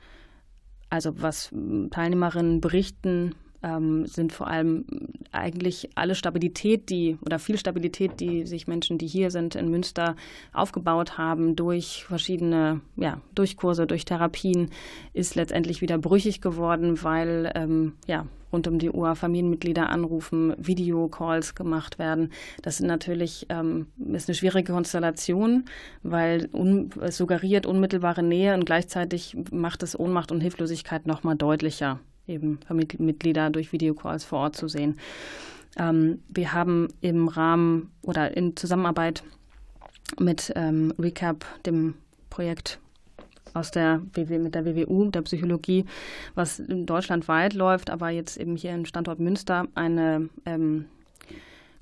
Also 0.91 1.23
was 1.23 1.51
Teilnehmerinnen 1.91 2.61
berichten, 2.61 3.35
ähm, 3.63 4.07
sind 4.07 4.33
vor 4.33 4.49
allem 4.49 4.85
eigentlich 5.31 5.91
alle 5.95 6.15
Stabilität, 6.15 6.91
die 6.91 7.19
oder 7.25 7.39
viel 7.39 7.59
Stabilität, 7.59 8.21
die 8.21 8.47
sich 8.47 8.67
Menschen, 8.67 8.99
die 8.99 9.07
hier 9.07 9.31
sind 9.31 9.55
in 9.55 9.71
Münster 9.71 10.17
aufgebaut 10.53 11.19
haben 11.19 11.57
durch 11.57 12.05
verschiedene, 12.05 12.81
ja, 12.97 13.21
durch 13.35 13.57
Kurse, 13.57 13.87
durch 13.87 14.05
Therapien, 14.05 14.71
ist 15.13 15.35
letztendlich 15.35 15.81
wieder 15.81 15.99
brüchig 15.99 16.41
geworden, 16.41 17.03
weil 17.03 17.51
ähm, 17.55 17.95
ja 18.07 18.27
rund 18.53 18.69
um 18.69 18.79
die 18.79 18.91
Uhr 18.91 19.17
Familienmitglieder 19.17 19.89
anrufen, 19.89 20.55
Videocalls 20.59 21.55
gemacht 21.55 21.99
werden. 21.99 22.31
Das 22.61 22.77
sind 22.77 22.87
natürlich 22.87 23.47
ähm, 23.49 23.87
ist 24.13 24.29
eine 24.29 24.35
schwierige 24.35 24.73
Konstellation, 24.73 25.65
weil 26.03 26.49
un, 26.53 26.91
es 27.01 27.17
suggeriert 27.17 27.67
unmittelbare 27.67 28.23
Nähe 28.23 28.55
und 28.55 28.67
gleichzeitig 28.67 29.37
macht 29.51 29.83
es 29.83 29.99
Ohnmacht 29.99 30.31
und 30.31 30.41
Hilflosigkeit 30.41 31.07
noch 31.07 31.23
mal 31.23 31.35
deutlicher 31.35 31.99
eben 32.27 32.59
Familienmitglieder 32.67 33.51
durch 33.51 33.73
Videocalls 33.73 34.25
vor 34.25 34.41
Ort 34.41 34.57
zu 34.57 34.69
sehen. 34.69 34.99
Ähm, 35.77 36.21
wir 36.29 36.53
haben 36.53 36.89
im 37.01 37.29
Rahmen 37.29 37.91
oder 38.03 38.37
in 38.37 38.57
Zusammenarbeit 38.57 39.23
mit 40.19 40.53
ähm, 40.57 40.93
Recap, 40.99 41.45
dem 41.65 41.95
Projekt 42.31 42.79
aus 43.55 43.71
der 43.71 44.01
WW, 44.15 44.39
mit 44.39 44.55
der 44.55 44.65
WWU, 44.65 45.11
der 45.11 45.23
Psychologie, 45.23 45.85
was 46.35 46.63
deutschlandweit 46.67 47.55
läuft, 47.55 47.91
aber 47.91 48.11
jetzt 48.11 48.39
eben 48.39 48.57
hier 48.57 48.75
im 48.75 48.87
Standort 48.87 49.19
Münster 49.19 49.67
eine 49.75 50.29
ähm, 50.47 50.87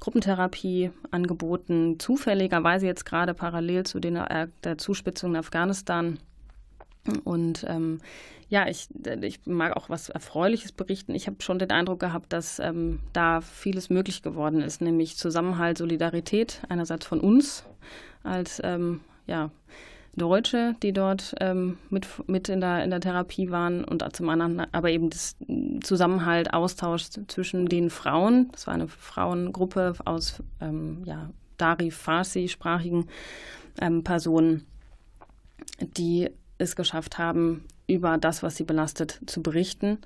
Gruppentherapie 0.01 0.91
angeboten, 1.11 1.99
zufälligerweise 1.99 2.87
jetzt 2.87 3.05
gerade 3.05 3.35
parallel 3.35 3.85
zu 3.85 4.01
den, 4.01 4.17
äh, 4.17 4.49
der 4.65 4.79
Zuspitzung 4.79 5.33
in 5.33 5.37
Afghanistan. 5.37 6.19
Und 7.25 7.65
ähm, 7.69 8.01
ja, 8.49 8.67
ich, 8.69 8.89
ich 9.23 9.47
mag 9.47 9.77
auch 9.77 9.89
was 9.89 10.09
Erfreuliches 10.09 10.73
berichten. 10.73 11.15
Ich 11.15 11.27
habe 11.27 11.37
schon 11.41 11.59
den 11.59 11.71
Eindruck 11.71 12.01
gehabt, 12.01 12.33
dass 12.33 12.59
ähm, 12.59 13.01
da 13.13 13.41
vieles 13.41 13.91
möglich 13.91 14.23
geworden 14.23 14.61
ist, 14.61 14.81
nämlich 14.81 15.17
Zusammenhalt, 15.17 15.79
Solidarität 15.79 16.61
einerseits 16.69 17.07
von 17.07 17.21
uns 17.21 17.65
als 18.23 18.61
ähm, 18.65 19.01
ja, 19.27 19.51
Deutsche, 20.17 20.75
die 20.83 20.93
dort 20.93 21.35
ähm, 21.41 21.79
mit, 21.89 22.07
mit 22.29 22.49
in, 22.49 22.61
der, 22.61 22.83
in 22.83 22.91
der 22.91 23.01
Therapie 23.01 23.51
waren 23.51 23.85
und 23.85 24.05
zum 24.15 24.29
anderen 24.29 24.67
aber 24.73 24.91
eben 24.91 25.09
das 25.11 25.37
Zusammenhalt, 25.83 26.53
Austausch 26.53 27.05
zwischen 27.29 27.67
den 27.67 27.89
Frauen. 27.89 28.51
Das 28.53 28.67
war 28.67 28.75
eine 28.75 28.89
Frauengruppe 28.89 29.95
aus 30.05 30.43
ähm, 30.61 31.03
ja, 31.05 31.31
Dari-Farsi-sprachigen 31.59 33.07
ähm, 33.81 34.03
Personen, 34.03 34.67
die 35.81 36.31
es 36.61 36.77
geschafft 36.77 37.19
haben, 37.19 37.65
über 37.87 38.19
das, 38.19 38.43
was 38.43 38.57
sie 38.57 38.65
belastet, 38.65 39.21
zu 39.27 39.43
berichten. 39.43 39.99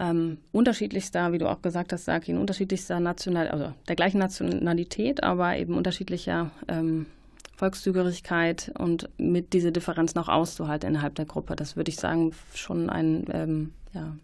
Ähm, 0.00 0.38
unterschiedlichster, 0.52 1.32
wie 1.32 1.38
du 1.38 1.48
auch 1.48 1.60
gesagt 1.60 1.92
hast, 1.92 2.04
Sakin, 2.04 2.38
unterschiedlichster 2.38 3.00
National, 3.00 3.48
also 3.48 3.72
der 3.88 3.96
gleichen 3.96 4.18
Nationalität, 4.18 5.24
aber 5.24 5.56
eben 5.56 5.74
unterschiedlicher 5.74 6.52
ähm, 6.68 7.06
Volkszugehörigkeit 7.56 8.70
und 8.78 9.08
mit 9.18 9.52
dieser 9.52 9.72
Differenz 9.72 10.14
noch 10.14 10.28
auszuhalten 10.28 10.90
innerhalb 10.90 11.16
der 11.16 11.24
Gruppe. 11.24 11.56
Das 11.56 11.74
würde 11.74 11.88
ich 11.88 11.96
sagen, 11.96 12.32
schon 12.54 12.88
ein, 12.88 13.24
ähm, 13.32 13.72
ja, 13.92 14.16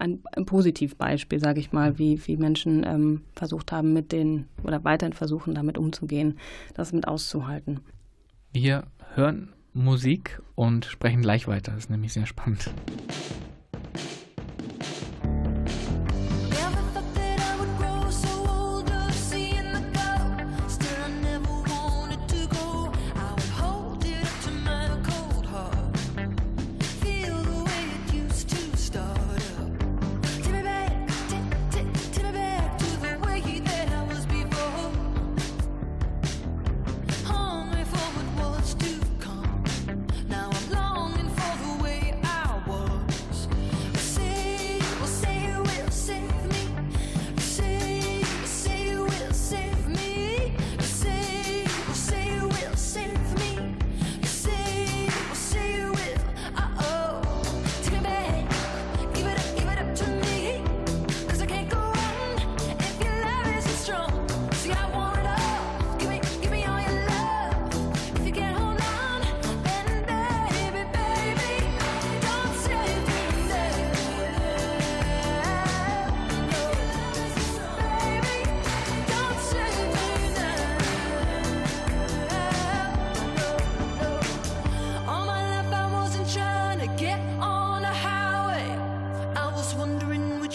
ein, 0.00 0.20
ein 0.32 0.44
Positivbeispiel, 0.44 1.38
sage 1.38 1.60
ich 1.60 1.70
mal, 1.70 1.98
wie, 1.98 2.26
wie 2.26 2.36
Menschen 2.36 2.84
ähm, 2.84 3.22
versucht 3.36 3.70
haben, 3.70 3.92
mit 3.92 4.10
den 4.10 4.46
oder 4.64 4.82
weiterhin 4.82 5.12
versuchen, 5.12 5.54
damit 5.54 5.78
umzugehen, 5.78 6.38
das 6.74 6.92
mit 6.92 7.06
auszuhalten. 7.06 7.80
Wir 8.52 8.84
hören 9.14 9.52
Musik 9.78 10.42
und 10.54 10.84
sprechen 10.84 11.22
gleich 11.22 11.46
weiter. 11.46 11.72
Das 11.72 11.84
ist 11.84 11.90
nämlich 11.90 12.12
sehr 12.12 12.26
spannend. 12.26 12.70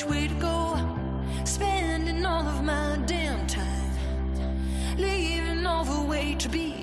way 0.08 0.28
to 0.28 0.34
go. 0.36 0.78
Spending 1.46 2.26
all 2.26 2.48
of 2.48 2.64
my 2.64 3.00
damn 3.06 3.46
time, 3.48 3.92
leaving 4.98 5.66
all 5.66 5.84
the 5.84 6.02
way 6.04 6.36
to 6.36 6.50
be. 6.50 6.83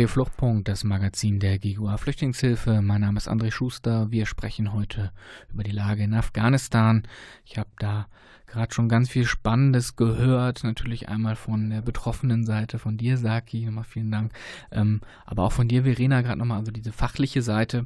Radio 0.00 0.08
Fluchtpunkt, 0.08 0.66
das 0.66 0.82
Magazin 0.82 1.40
der 1.40 1.58
GUA 1.58 1.98
Flüchtlingshilfe. 1.98 2.80
Mein 2.80 3.02
Name 3.02 3.18
ist 3.18 3.28
André 3.28 3.50
Schuster. 3.50 4.10
Wir 4.10 4.24
sprechen 4.24 4.72
heute 4.72 5.12
über 5.52 5.62
die 5.62 5.72
Lage 5.72 6.04
in 6.04 6.14
Afghanistan. 6.14 7.02
Ich 7.44 7.58
habe 7.58 7.68
da 7.78 8.06
gerade 8.46 8.72
schon 8.72 8.88
ganz 8.88 9.10
viel 9.10 9.26
Spannendes 9.26 9.96
gehört. 9.96 10.64
Natürlich 10.64 11.10
einmal 11.10 11.36
von 11.36 11.68
der 11.68 11.82
betroffenen 11.82 12.46
Seite, 12.46 12.78
von 12.78 12.96
dir, 12.96 13.18
Saki, 13.18 13.66
nochmal 13.66 13.84
vielen 13.84 14.10
Dank. 14.10 14.32
Ähm, 14.72 15.02
aber 15.26 15.42
auch 15.42 15.52
von 15.52 15.68
dir, 15.68 15.82
Verena, 15.82 16.22
gerade 16.22 16.38
nochmal, 16.38 16.60
also 16.60 16.72
diese 16.72 16.92
fachliche 16.92 17.42
Seite. 17.42 17.84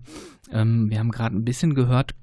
Ähm, 0.52 0.90
wir 0.90 1.00
haben 1.00 1.10
gerade 1.10 1.36
ein 1.36 1.44
bisschen 1.44 1.74
gehört, 1.74 2.14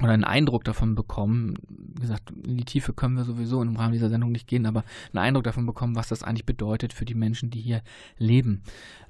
oder 0.00 0.12
einen 0.12 0.24
Eindruck 0.24 0.64
davon 0.64 0.94
bekommen, 0.94 1.54
wie 1.68 2.00
gesagt, 2.00 2.30
in 2.30 2.56
die 2.56 2.64
Tiefe 2.64 2.92
können 2.92 3.16
wir 3.16 3.24
sowieso 3.24 3.62
im 3.62 3.76
Rahmen 3.76 3.92
dieser 3.92 4.08
Sendung 4.08 4.32
nicht 4.32 4.46
gehen, 4.46 4.66
aber 4.66 4.84
einen 5.12 5.24
Eindruck 5.24 5.44
davon 5.44 5.66
bekommen, 5.66 5.96
was 5.96 6.08
das 6.08 6.22
eigentlich 6.22 6.46
bedeutet 6.46 6.92
für 6.92 7.04
die 7.04 7.14
Menschen, 7.14 7.50
die 7.50 7.60
hier 7.60 7.82
leben. 8.18 8.62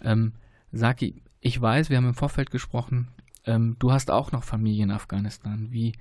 Ähm, 0.02 0.32
Saki, 0.72 1.22
ich 1.40 1.60
weiß, 1.60 1.90
wir 1.90 1.96
haben 1.96 2.08
im 2.08 2.14
Vorfeld 2.14 2.50
gesprochen, 2.50 3.08
ähm, 3.46 3.76
du 3.78 3.92
hast 3.92 4.10
auch 4.10 4.32
noch 4.32 4.44
Familie 4.44 4.84
in 4.84 4.90
Afghanistan. 4.90 5.68
Wie, 5.70 5.92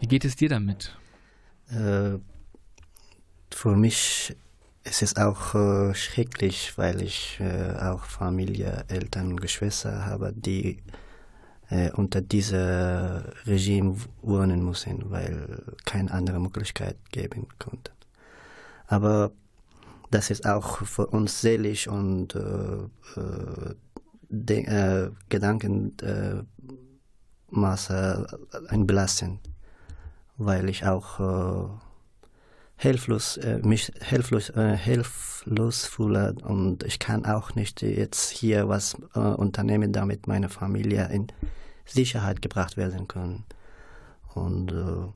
wie 0.00 0.06
geht 0.06 0.24
es 0.24 0.36
dir 0.36 0.48
damit? 0.48 0.96
Äh, 1.70 2.18
für 3.50 3.76
mich 3.76 4.34
ist 4.84 5.02
es 5.02 5.16
auch 5.16 5.54
äh, 5.54 5.94
schrecklich, 5.94 6.76
weil 6.76 7.02
ich 7.02 7.38
äh, 7.40 7.76
auch 7.76 8.04
Familie, 8.04 8.84
Eltern, 8.88 9.36
Geschwister 9.36 10.06
habe, 10.06 10.32
die 10.34 10.78
äh, 11.72 11.90
unter 11.92 12.20
diesem 12.20 13.22
Regime 13.46 13.96
wohnen 14.20 14.62
müssen, 14.64 15.10
weil 15.10 15.62
keine 15.86 16.10
andere 16.10 16.38
Möglichkeit 16.38 16.96
geben 17.10 17.48
konnte. 17.58 17.92
Aber 18.86 19.32
das 20.10 20.30
ist 20.30 20.46
auch 20.46 20.84
für 20.84 21.06
uns 21.06 21.40
seelisch 21.40 21.88
und 21.88 22.34
äh, 22.34 22.88
äh, 23.16 23.74
äh 24.60 25.10
Gedankenmaße 25.30 26.46
ein 28.68 28.86
Belasten, 28.86 29.40
weil 30.36 30.68
ich 30.68 30.84
auch 30.84 31.20
äh, 31.20 31.68
hilflos, 32.76 33.38
äh, 33.38 33.60
mich 33.62 33.90
hilflos, 34.02 34.50
äh, 34.50 34.76
hilflos 34.76 35.86
fühle 35.86 36.34
und 36.44 36.82
ich 36.82 36.98
kann 36.98 37.24
auch 37.24 37.54
nicht 37.54 37.80
jetzt 37.80 38.28
hier 38.28 38.68
was 38.68 38.96
äh, 39.14 39.20
unternehmen, 39.20 39.92
damit 39.92 40.26
meine 40.26 40.50
Familie 40.50 41.08
in 41.10 41.28
Sicherheit 41.84 42.42
gebracht 42.42 42.76
werden 42.76 43.08
können. 43.08 43.44
Und 44.34 44.72
äh, 44.72 45.06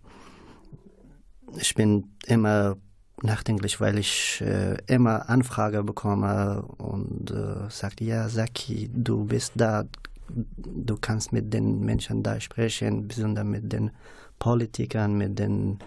ich 1.58 1.74
bin 1.74 2.12
immer 2.26 2.76
nachdenklich, 3.22 3.80
weil 3.80 3.98
ich 3.98 4.42
äh, 4.42 4.76
immer 4.86 5.28
Anfrage 5.28 5.82
bekomme 5.82 6.62
und 6.78 7.30
äh, 7.30 7.70
sagt, 7.70 8.00
ja, 8.00 8.28
Saki, 8.28 8.90
du 8.92 9.24
bist 9.24 9.52
da, 9.56 9.84
du 10.28 10.96
kannst 11.00 11.32
mit 11.32 11.52
den 11.52 11.80
Menschen 11.80 12.22
da 12.22 12.40
sprechen, 12.40 13.08
besonders 13.08 13.44
mit 13.44 13.72
den 13.72 13.90
Politikern, 14.38 15.16
mit 15.16 15.38
den 15.38 15.78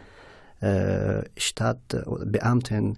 äh, 0.60 1.24
Stadtbeamten, 1.38 2.98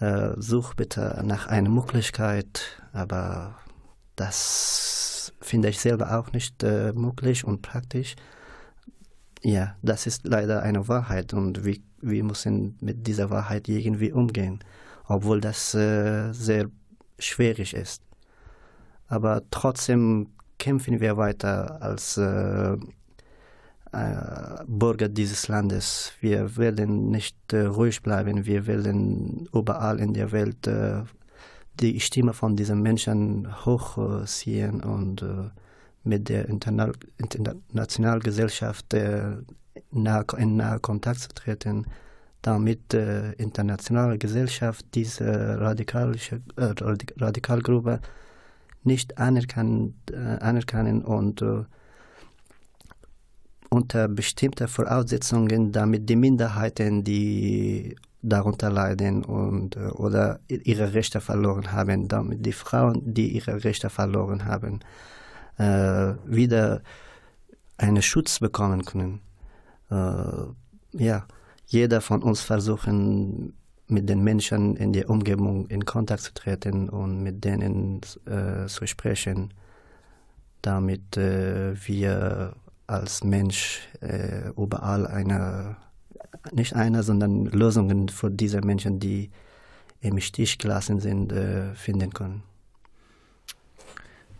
äh, 0.00 0.30
such 0.36 0.74
bitte 0.74 1.20
nach 1.24 1.46
einer 1.46 1.68
Möglichkeit, 1.68 2.82
aber 2.92 3.56
das 4.16 5.17
finde 5.40 5.68
ich 5.68 5.78
selber 5.78 6.18
auch 6.18 6.32
nicht 6.32 6.62
äh, 6.62 6.92
möglich 6.92 7.44
und 7.44 7.62
praktisch. 7.62 8.16
Ja, 9.42 9.76
das 9.82 10.06
ist 10.06 10.26
leider 10.26 10.62
eine 10.62 10.88
Wahrheit 10.88 11.32
und 11.32 11.64
wir, 11.64 11.76
wir 12.00 12.24
müssen 12.24 12.76
mit 12.80 13.06
dieser 13.06 13.30
Wahrheit 13.30 13.68
irgendwie 13.68 14.12
umgehen, 14.12 14.58
obwohl 15.06 15.40
das 15.40 15.74
äh, 15.74 16.32
sehr 16.32 16.68
schwierig 17.18 17.74
ist. 17.74 18.02
Aber 19.06 19.42
trotzdem 19.50 20.28
kämpfen 20.58 21.00
wir 21.00 21.16
weiter 21.16 21.80
als 21.80 22.16
äh, 22.16 22.76
äh, 23.92 24.64
Bürger 24.66 25.08
dieses 25.08 25.48
Landes. 25.48 26.12
Wir 26.20 26.56
werden 26.56 27.10
nicht 27.10 27.36
äh, 27.52 27.62
ruhig 27.62 28.02
bleiben. 28.02 28.44
Wir 28.44 28.66
werden 28.66 29.48
überall 29.54 30.00
in 30.00 30.12
der 30.14 30.32
Welt 30.32 30.66
äh, 30.66 31.02
die 31.80 32.00
Stimme 32.00 32.32
von 32.32 32.56
diesen 32.56 32.82
Menschen 32.82 33.48
hochziehen 33.64 34.82
und 34.82 35.22
äh, 35.22 35.50
mit 36.04 36.28
der 36.28 36.48
Interna 36.48 36.92
internationalen 37.18 38.20
Gesellschaft 38.20 38.92
äh, 38.94 39.36
in 39.92 40.56
nahe 40.56 40.80
Kontakt 40.80 41.20
zu 41.20 41.28
treten, 41.28 41.86
damit 42.42 42.92
die 42.92 42.96
äh, 42.98 43.32
internationale 43.34 44.18
Gesellschaft 44.18 44.86
diese 44.94 45.60
radikalische, 45.60 46.40
äh, 46.56 46.74
Radikalgruppe 47.18 48.00
nicht 48.84 49.18
anerkennen, 49.18 49.94
und 51.04 51.42
unter 53.70 54.08
bestimmten 54.08 54.68
Voraussetzungen, 54.68 55.72
damit 55.72 56.08
die 56.08 56.16
Minderheiten, 56.16 57.04
die 57.04 57.96
darunter 58.22 58.70
leiden 58.70 59.24
und 59.24 59.76
äh, 59.76 59.88
oder 59.90 60.40
ihre 60.48 60.94
Rechte 60.94 61.20
verloren 61.20 61.72
haben, 61.72 62.08
damit 62.08 62.44
die 62.44 62.52
Frauen, 62.52 63.14
die 63.14 63.28
ihre 63.28 63.64
Rechte 63.64 63.90
verloren 63.90 64.44
haben, 64.44 64.80
äh, 65.58 66.14
wieder 66.26 66.82
einen 67.76 68.02
Schutz 68.02 68.40
bekommen 68.40 68.84
können. 68.84 69.20
Äh, 69.90 70.44
ja, 70.92 71.26
jeder 71.66 72.00
von 72.00 72.22
uns 72.22 72.40
versuchen 72.40 73.54
mit 73.86 74.08
den 74.08 74.22
Menschen 74.22 74.76
in 74.76 74.92
der 74.92 75.08
Umgebung 75.08 75.66
in 75.68 75.84
Kontakt 75.84 76.22
zu 76.22 76.34
treten 76.34 76.88
und 76.88 77.22
mit 77.22 77.44
denen 77.44 78.00
äh, 78.26 78.66
zu 78.66 78.86
sprechen, 78.86 79.54
damit 80.60 81.16
äh, 81.16 81.74
wir 81.86 82.54
als 82.86 83.22
Mensch 83.22 83.80
äh, 84.00 84.50
überall 84.56 85.06
eine 85.06 85.76
nicht 86.52 86.74
einer, 86.74 87.02
sondern 87.02 87.46
Lösungen 87.46 88.08
für 88.08 88.30
diese 88.30 88.60
Menschen, 88.60 89.00
die 89.00 89.30
im 90.00 90.20
Stich 90.20 90.58
gelassen 90.58 91.00
sind, 91.00 91.32
äh, 91.32 91.74
finden 91.74 92.12
können. 92.12 92.42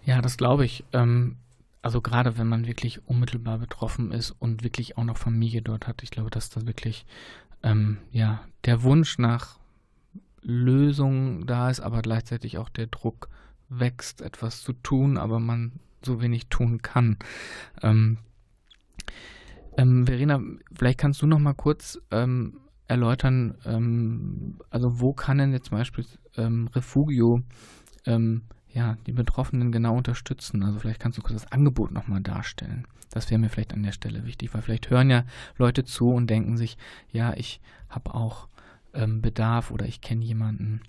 Ja, 0.04 0.22
das 0.22 0.36
glaube 0.36 0.64
ich. 0.64 0.84
Ähm, 0.92 1.36
also 1.82 2.00
gerade 2.00 2.38
wenn 2.38 2.48
man 2.48 2.66
wirklich 2.66 3.06
unmittelbar 3.06 3.58
betroffen 3.58 4.12
ist 4.12 4.30
und 4.30 4.64
wirklich 4.64 4.96
auch 4.96 5.04
noch 5.04 5.16
Familie 5.16 5.62
dort 5.62 5.86
hat, 5.86 6.02
ich 6.02 6.10
glaube, 6.10 6.30
dass 6.30 6.50
da 6.50 6.66
wirklich 6.66 7.06
ähm, 7.62 7.98
ja 8.10 8.40
der 8.64 8.82
Wunsch 8.82 9.18
nach 9.18 9.58
Lösungen 10.42 11.46
da 11.46 11.70
ist, 11.70 11.80
aber 11.80 12.02
gleichzeitig 12.02 12.58
auch 12.58 12.68
der 12.68 12.86
Druck 12.86 13.28
wächst, 13.68 14.22
etwas 14.22 14.62
zu 14.62 14.72
tun, 14.72 15.18
aber 15.18 15.40
man 15.40 15.72
so 16.04 16.22
wenig 16.22 16.46
tun 16.46 16.80
kann. 16.82 17.16
Ähm, 17.82 18.18
ähm, 19.78 20.06
Verena, 20.06 20.42
vielleicht 20.76 20.98
kannst 20.98 21.22
du 21.22 21.26
noch 21.26 21.38
mal 21.38 21.54
kurz 21.54 21.98
ähm, 22.10 22.60
erläutern, 22.88 23.56
ähm, 23.64 24.58
also 24.70 25.00
wo 25.00 25.12
kann 25.12 25.38
denn 25.38 25.52
jetzt 25.52 25.68
zum 25.68 25.78
Beispiel 25.78 26.04
ähm, 26.36 26.68
Refugio 26.74 27.42
ähm, 28.04 28.42
ja, 28.70 28.98
die 29.06 29.12
Betroffenen 29.12 29.70
genau 29.70 29.96
unterstützen? 29.96 30.64
Also 30.64 30.80
vielleicht 30.80 31.00
kannst 31.00 31.16
du 31.16 31.22
kurz 31.22 31.42
das 31.42 31.52
Angebot 31.52 31.92
noch 31.92 32.08
mal 32.08 32.20
darstellen. 32.20 32.86
Das 33.10 33.30
wäre 33.30 33.38
mir 33.38 33.48
vielleicht 33.48 33.72
an 33.72 33.84
der 33.84 33.92
Stelle 33.92 34.26
wichtig, 34.26 34.52
weil 34.52 34.62
vielleicht 34.62 34.90
hören 34.90 35.10
ja 35.10 35.24
Leute 35.56 35.84
zu 35.84 36.10
und 36.10 36.28
denken 36.28 36.56
sich, 36.56 36.76
ja, 37.10 37.32
ich 37.34 37.60
habe 37.88 38.14
auch 38.14 38.48
ähm, 38.94 39.22
Bedarf 39.22 39.70
oder 39.70 39.86
ich 39.86 40.00
kenne 40.00 40.24
jemanden. 40.24 40.82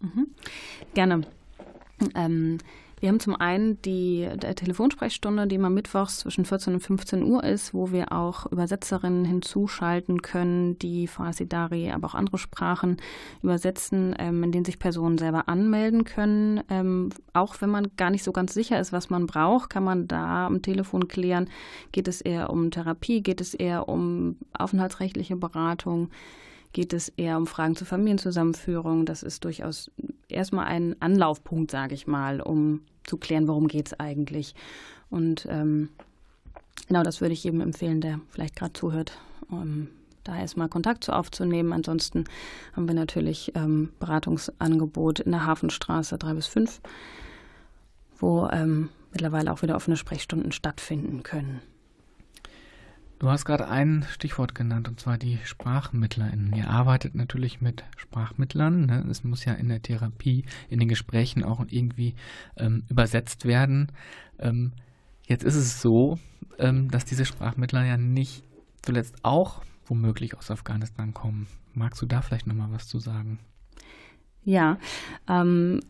Mhm. 0.00 0.26
Gerne. 0.92 1.22
Wir 3.04 3.10
haben 3.10 3.20
zum 3.20 3.38
einen 3.38 3.82
die 3.82 4.26
Telefonsprechstunde, 4.56 5.46
die 5.46 5.56
immer 5.56 5.68
mittwochs 5.68 6.20
zwischen 6.20 6.46
14 6.46 6.72
und 6.72 6.80
15 6.80 7.22
Uhr 7.22 7.44
ist, 7.44 7.74
wo 7.74 7.92
wir 7.92 8.12
auch 8.12 8.50
Übersetzerinnen 8.50 9.26
hinzuschalten 9.26 10.22
können, 10.22 10.78
die 10.78 11.06
Farsi 11.06 11.46
Dari, 11.46 11.90
aber 11.90 12.08
auch 12.08 12.14
andere 12.14 12.38
Sprachen 12.38 12.96
übersetzen, 13.42 14.14
ähm, 14.18 14.42
in 14.42 14.52
denen 14.52 14.64
sich 14.64 14.78
Personen 14.78 15.18
selber 15.18 15.50
anmelden 15.50 16.04
können. 16.04 16.62
Ähm, 16.70 17.10
auch 17.34 17.56
wenn 17.60 17.68
man 17.68 17.94
gar 17.98 18.08
nicht 18.08 18.24
so 18.24 18.32
ganz 18.32 18.54
sicher 18.54 18.80
ist, 18.80 18.90
was 18.90 19.10
man 19.10 19.26
braucht, 19.26 19.68
kann 19.68 19.84
man 19.84 20.08
da 20.08 20.46
am 20.46 20.62
Telefon 20.62 21.06
klären, 21.06 21.50
geht 21.92 22.08
es 22.08 22.22
eher 22.22 22.48
um 22.48 22.70
Therapie, 22.70 23.20
geht 23.20 23.42
es 23.42 23.52
eher 23.52 23.86
um 23.86 24.38
aufenthaltsrechtliche 24.58 25.36
Beratung 25.36 26.08
geht 26.72 26.92
es 26.92 27.08
eher 27.10 27.36
um 27.36 27.46
Fragen 27.46 27.76
zur 27.76 27.86
Familienzusammenführung. 27.86 29.06
Das 29.06 29.22
ist 29.22 29.44
durchaus 29.44 29.92
erstmal 30.28 30.66
ein 30.66 30.96
Anlaufpunkt, 31.00 31.70
sage 31.70 31.94
ich 31.94 32.08
mal, 32.08 32.40
um 32.40 32.80
zu 33.04 33.16
klären, 33.16 33.48
worum 33.48 33.68
geht 33.68 33.86
es 33.86 34.00
eigentlich. 34.00 34.54
Und 35.10 35.46
ähm, 35.48 35.90
genau 36.88 37.02
das 37.02 37.20
würde 37.20 37.34
ich 37.34 37.44
jedem 37.44 37.60
empfehlen, 37.60 38.00
der 38.00 38.20
vielleicht 38.30 38.56
gerade 38.56 38.72
zuhört, 38.72 39.18
um 39.48 39.88
da 40.24 40.36
erstmal 40.36 40.68
Kontakt 40.68 41.04
zu 41.04 41.12
aufzunehmen. 41.12 41.72
Ansonsten 41.72 42.24
haben 42.72 42.88
wir 42.88 42.94
natürlich 42.94 43.52
ähm, 43.54 43.90
Beratungsangebot 44.00 45.20
in 45.20 45.32
der 45.32 45.46
Hafenstraße 45.46 46.18
3 46.18 46.34
bis 46.34 46.46
5, 46.46 46.80
wo 48.18 48.48
ähm, 48.50 48.88
mittlerweile 49.12 49.52
auch 49.52 49.62
wieder 49.62 49.76
offene 49.76 49.96
Sprechstunden 49.96 50.52
stattfinden 50.52 51.22
können. 51.22 51.60
Du 53.18 53.30
hast 53.30 53.44
gerade 53.44 53.68
ein 53.68 54.04
Stichwort 54.10 54.54
genannt, 54.54 54.88
und 54.88 55.00
zwar 55.00 55.18
die 55.18 55.38
SprachmittlerInnen. 55.44 56.54
Ihr 56.54 56.68
arbeitet 56.68 57.14
natürlich 57.14 57.60
mit 57.60 57.84
Sprachmittlern. 57.96 58.86
Ne? 58.86 59.06
Es 59.08 59.24
muss 59.24 59.44
ja 59.44 59.54
in 59.54 59.68
der 59.68 59.82
Therapie, 59.82 60.44
in 60.68 60.80
den 60.80 60.88
Gesprächen 60.88 61.44
auch 61.44 61.64
irgendwie 61.68 62.14
ähm, 62.56 62.84
übersetzt 62.88 63.44
werden. 63.44 63.92
Ähm, 64.38 64.72
jetzt 65.26 65.44
ist 65.44 65.56
es 65.56 65.80
so, 65.80 66.18
ähm, 66.58 66.90
dass 66.90 67.04
diese 67.04 67.24
Sprachmittler 67.24 67.84
ja 67.84 67.96
nicht 67.96 68.42
zuletzt 68.82 69.16
auch 69.22 69.62
womöglich 69.86 70.36
aus 70.36 70.50
Afghanistan 70.50 71.14
kommen. 71.14 71.46
Magst 71.72 72.02
du 72.02 72.06
da 72.06 72.20
vielleicht 72.20 72.46
nochmal 72.46 72.72
was 72.72 72.88
zu 72.88 72.98
sagen? 72.98 73.38
Ja, 74.44 74.78
ähm, 75.28 75.80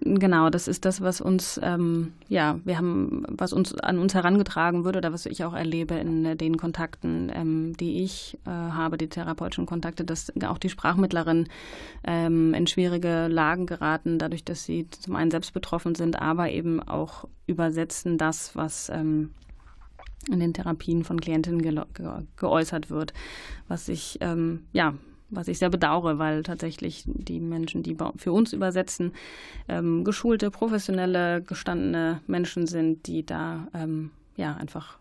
Genau, 0.00 0.48
das 0.50 0.68
ist 0.68 0.84
das, 0.84 1.00
was 1.00 1.20
uns, 1.20 1.60
ähm, 1.62 2.12
ja, 2.28 2.58
wir 2.64 2.76
haben, 2.78 3.24
was 3.28 3.52
uns 3.52 3.74
an 3.74 3.98
uns 3.98 4.14
herangetragen 4.14 4.84
wird 4.84 4.96
oder 4.96 5.12
was 5.12 5.26
ich 5.26 5.44
auch 5.44 5.54
erlebe 5.54 5.94
in 5.94 6.36
den 6.38 6.56
Kontakten, 6.56 7.30
ähm, 7.34 7.76
die 7.76 8.02
ich 8.02 8.38
äh, 8.46 8.50
habe, 8.50 8.96
die 8.96 9.08
therapeutischen 9.08 9.66
Kontakte, 9.66 10.04
dass 10.04 10.32
auch 10.44 10.58
die 10.58 10.68
Sprachmittlerinnen 10.68 11.48
ähm, 12.04 12.54
in 12.54 12.66
schwierige 12.66 13.28
Lagen 13.28 13.66
geraten, 13.66 14.18
dadurch, 14.18 14.44
dass 14.44 14.64
sie 14.64 14.88
zum 14.90 15.16
einen 15.16 15.30
selbst 15.30 15.52
betroffen 15.52 15.94
sind, 15.94 16.20
aber 16.20 16.50
eben 16.50 16.80
auch 16.80 17.28
übersetzen 17.46 18.18
das, 18.18 18.56
was 18.56 18.88
ähm, 18.88 19.30
in 20.30 20.40
den 20.40 20.54
Therapien 20.54 21.04
von 21.04 21.20
Klientinnen 21.20 21.62
ge 21.62 21.74
ge 21.94 22.08
geäußert 22.36 22.90
wird, 22.90 23.12
was 23.68 23.88
ich, 23.88 24.18
ähm, 24.20 24.64
ja, 24.72 24.94
was 25.32 25.48
ich 25.48 25.58
sehr 25.58 25.70
bedauere, 25.70 26.18
weil 26.18 26.42
tatsächlich 26.42 27.04
die 27.06 27.40
Menschen, 27.40 27.82
die 27.82 27.96
für 28.16 28.32
uns 28.32 28.52
übersetzen, 28.52 29.12
ähm, 29.68 30.04
geschulte, 30.04 30.50
professionelle, 30.50 31.42
gestandene 31.42 32.20
Menschen 32.26 32.66
sind, 32.66 33.06
die 33.06 33.24
da 33.24 33.66
ähm, 33.74 34.10
ja 34.36 34.54
einfach 34.54 34.98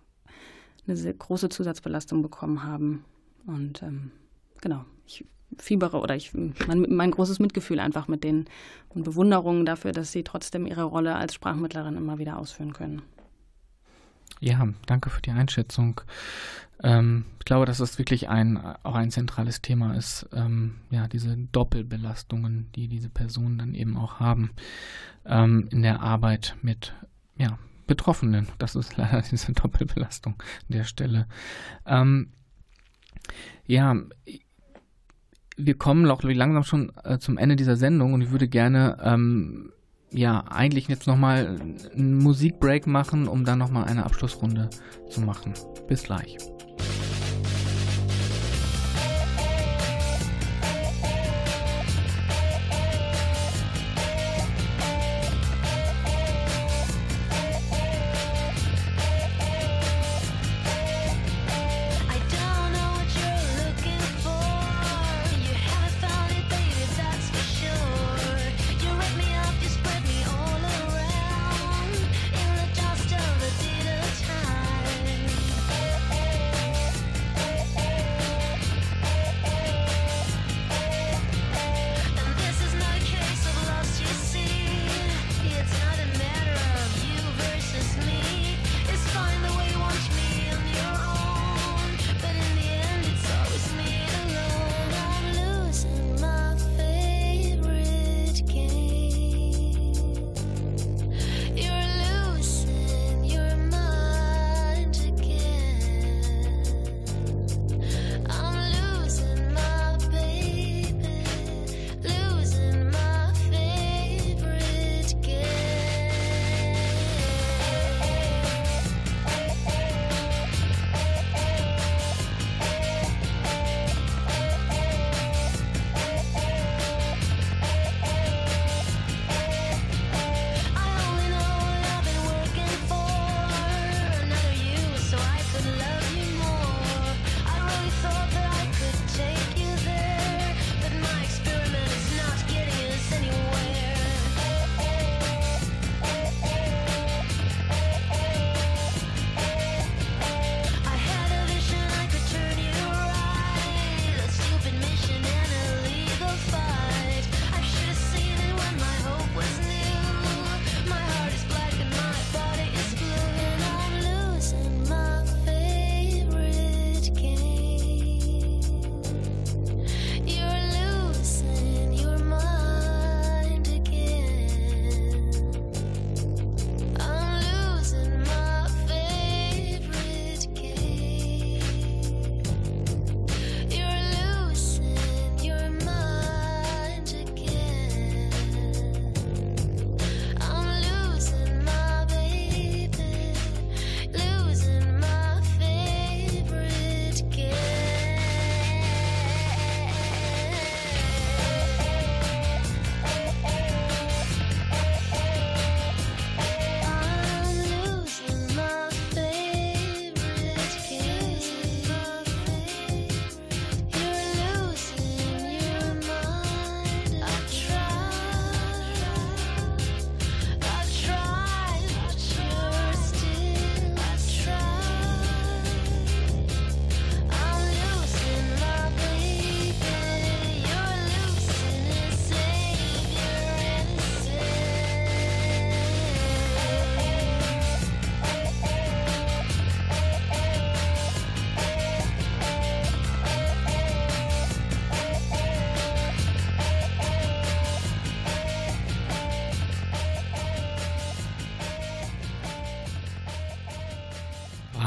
eine 0.88 0.98
sehr 0.98 1.14
große 1.14 1.50
Zusatzbelastung 1.50 2.22
bekommen 2.22 2.64
haben. 2.64 3.06
Und 3.46 3.84
ähm, 3.84 4.12
genau, 4.62 4.86
ich 5.06 5.26
fiebere 5.58 6.00
oder 6.00 6.16
ich 6.16 6.34
mein, 6.34 6.86
mein 6.90 7.12
großes 7.12 7.40
Mitgefühl 7.40 7.80
einfach 7.80 8.08
mit 8.08 8.24
denen 8.24 8.46
und 8.90 9.04
Bewunderung 9.04 9.66
dafür, 9.66 9.92
dass 9.92 10.12
sie 10.12 10.24
trotzdem 10.24 10.66
ihre 10.66 10.84
Rolle 10.84 11.16
als 11.16 11.34
Sprachmittlerin 11.34 11.98
immer 11.98 12.18
wieder 12.18 12.38
ausführen 12.38 12.74
können. 12.74 13.02
Ja, 14.42 14.68
danke 14.88 15.12
für 15.12 15.22
die 15.22 15.30
Einschätzung. 15.30 16.02
Ähm, 16.84 17.26
ich 17.38 17.46
glaube, 17.46 17.68
dass 17.68 17.78
das 17.78 18.00
wirklich 18.00 18.28
ein, 18.28 18.58
auch 18.58 18.96
ein 18.96 19.12
zentrales 19.12 19.62
Thema 19.62 19.96
ist, 19.96 20.28
ähm, 20.34 20.78
ja, 20.90 21.08
diese 21.08 21.38
Doppelbelastungen, 21.38 22.72
die 22.76 22.88
diese 22.88 23.10
Personen 23.10 23.60
dann 23.60 23.76
eben 23.76 23.98
auch 23.98 24.20
haben 24.20 24.50
ähm, 25.26 25.68
in 25.72 25.84
der 25.84 26.02
Arbeit 26.02 26.56
mit, 26.64 26.96
ja, 27.38 27.60
Betroffenen. 27.86 28.48
Das 28.58 28.76
ist 28.76 28.98
leider 28.98 29.22
diese 29.22 29.54
Doppelbelastung 29.54 30.34
an 30.34 30.76
der 30.76 30.86
Stelle. 30.86 31.28
Ähm, 31.86 32.32
ja, 33.68 33.96
wir 35.56 35.78
kommen 35.78 36.10
auch 36.10 36.24
langsam 36.24 36.64
schon 36.64 36.92
äh, 37.04 37.20
zum 37.20 37.38
Ende 37.38 37.56
dieser 37.56 37.76
Sendung 37.76 38.14
und 38.14 38.22
ich 38.22 38.32
würde 38.32 38.48
gerne 38.48 38.98
ähm, 39.04 39.72
ja, 40.14 40.44
eigentlich 40.50 40.88
jetzt 40.88 41.08
nochmal 41.08 41.60
einen 41.94 42.18
Musikbreak 42.18 42.88
machen, 42.88 43.28
um 43.28 43.46
dann 43.46 43.60
nochmal 43.60 43.86
eine 43.86 44.06
Abschlussrunde 44.06 44.70
zu 45.10 45.22
machen. 45.22 45.54
Bis 45.88 46.04
gleich. 46.04 46.38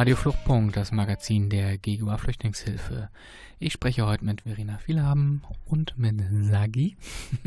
Radio 0.05 0.17
Fluchtpunkt, 0.17 0.77
das 0.77 0.93
Magazin 0.93 1.49
der 1.49 1.79
GGUA 1.79 2.19
Flüchtlingshilfe. 2.19 3.09
Ich 3.59 3.73
spreche 3.73 4.05
heute 4.05 4.23
mit 4.23 4.43
Verena 4.43 4.77
Vielhaben 4.77 5.41
und 5.65 5.97
mit 5.97 6.21
Sagi, 6.43 6.99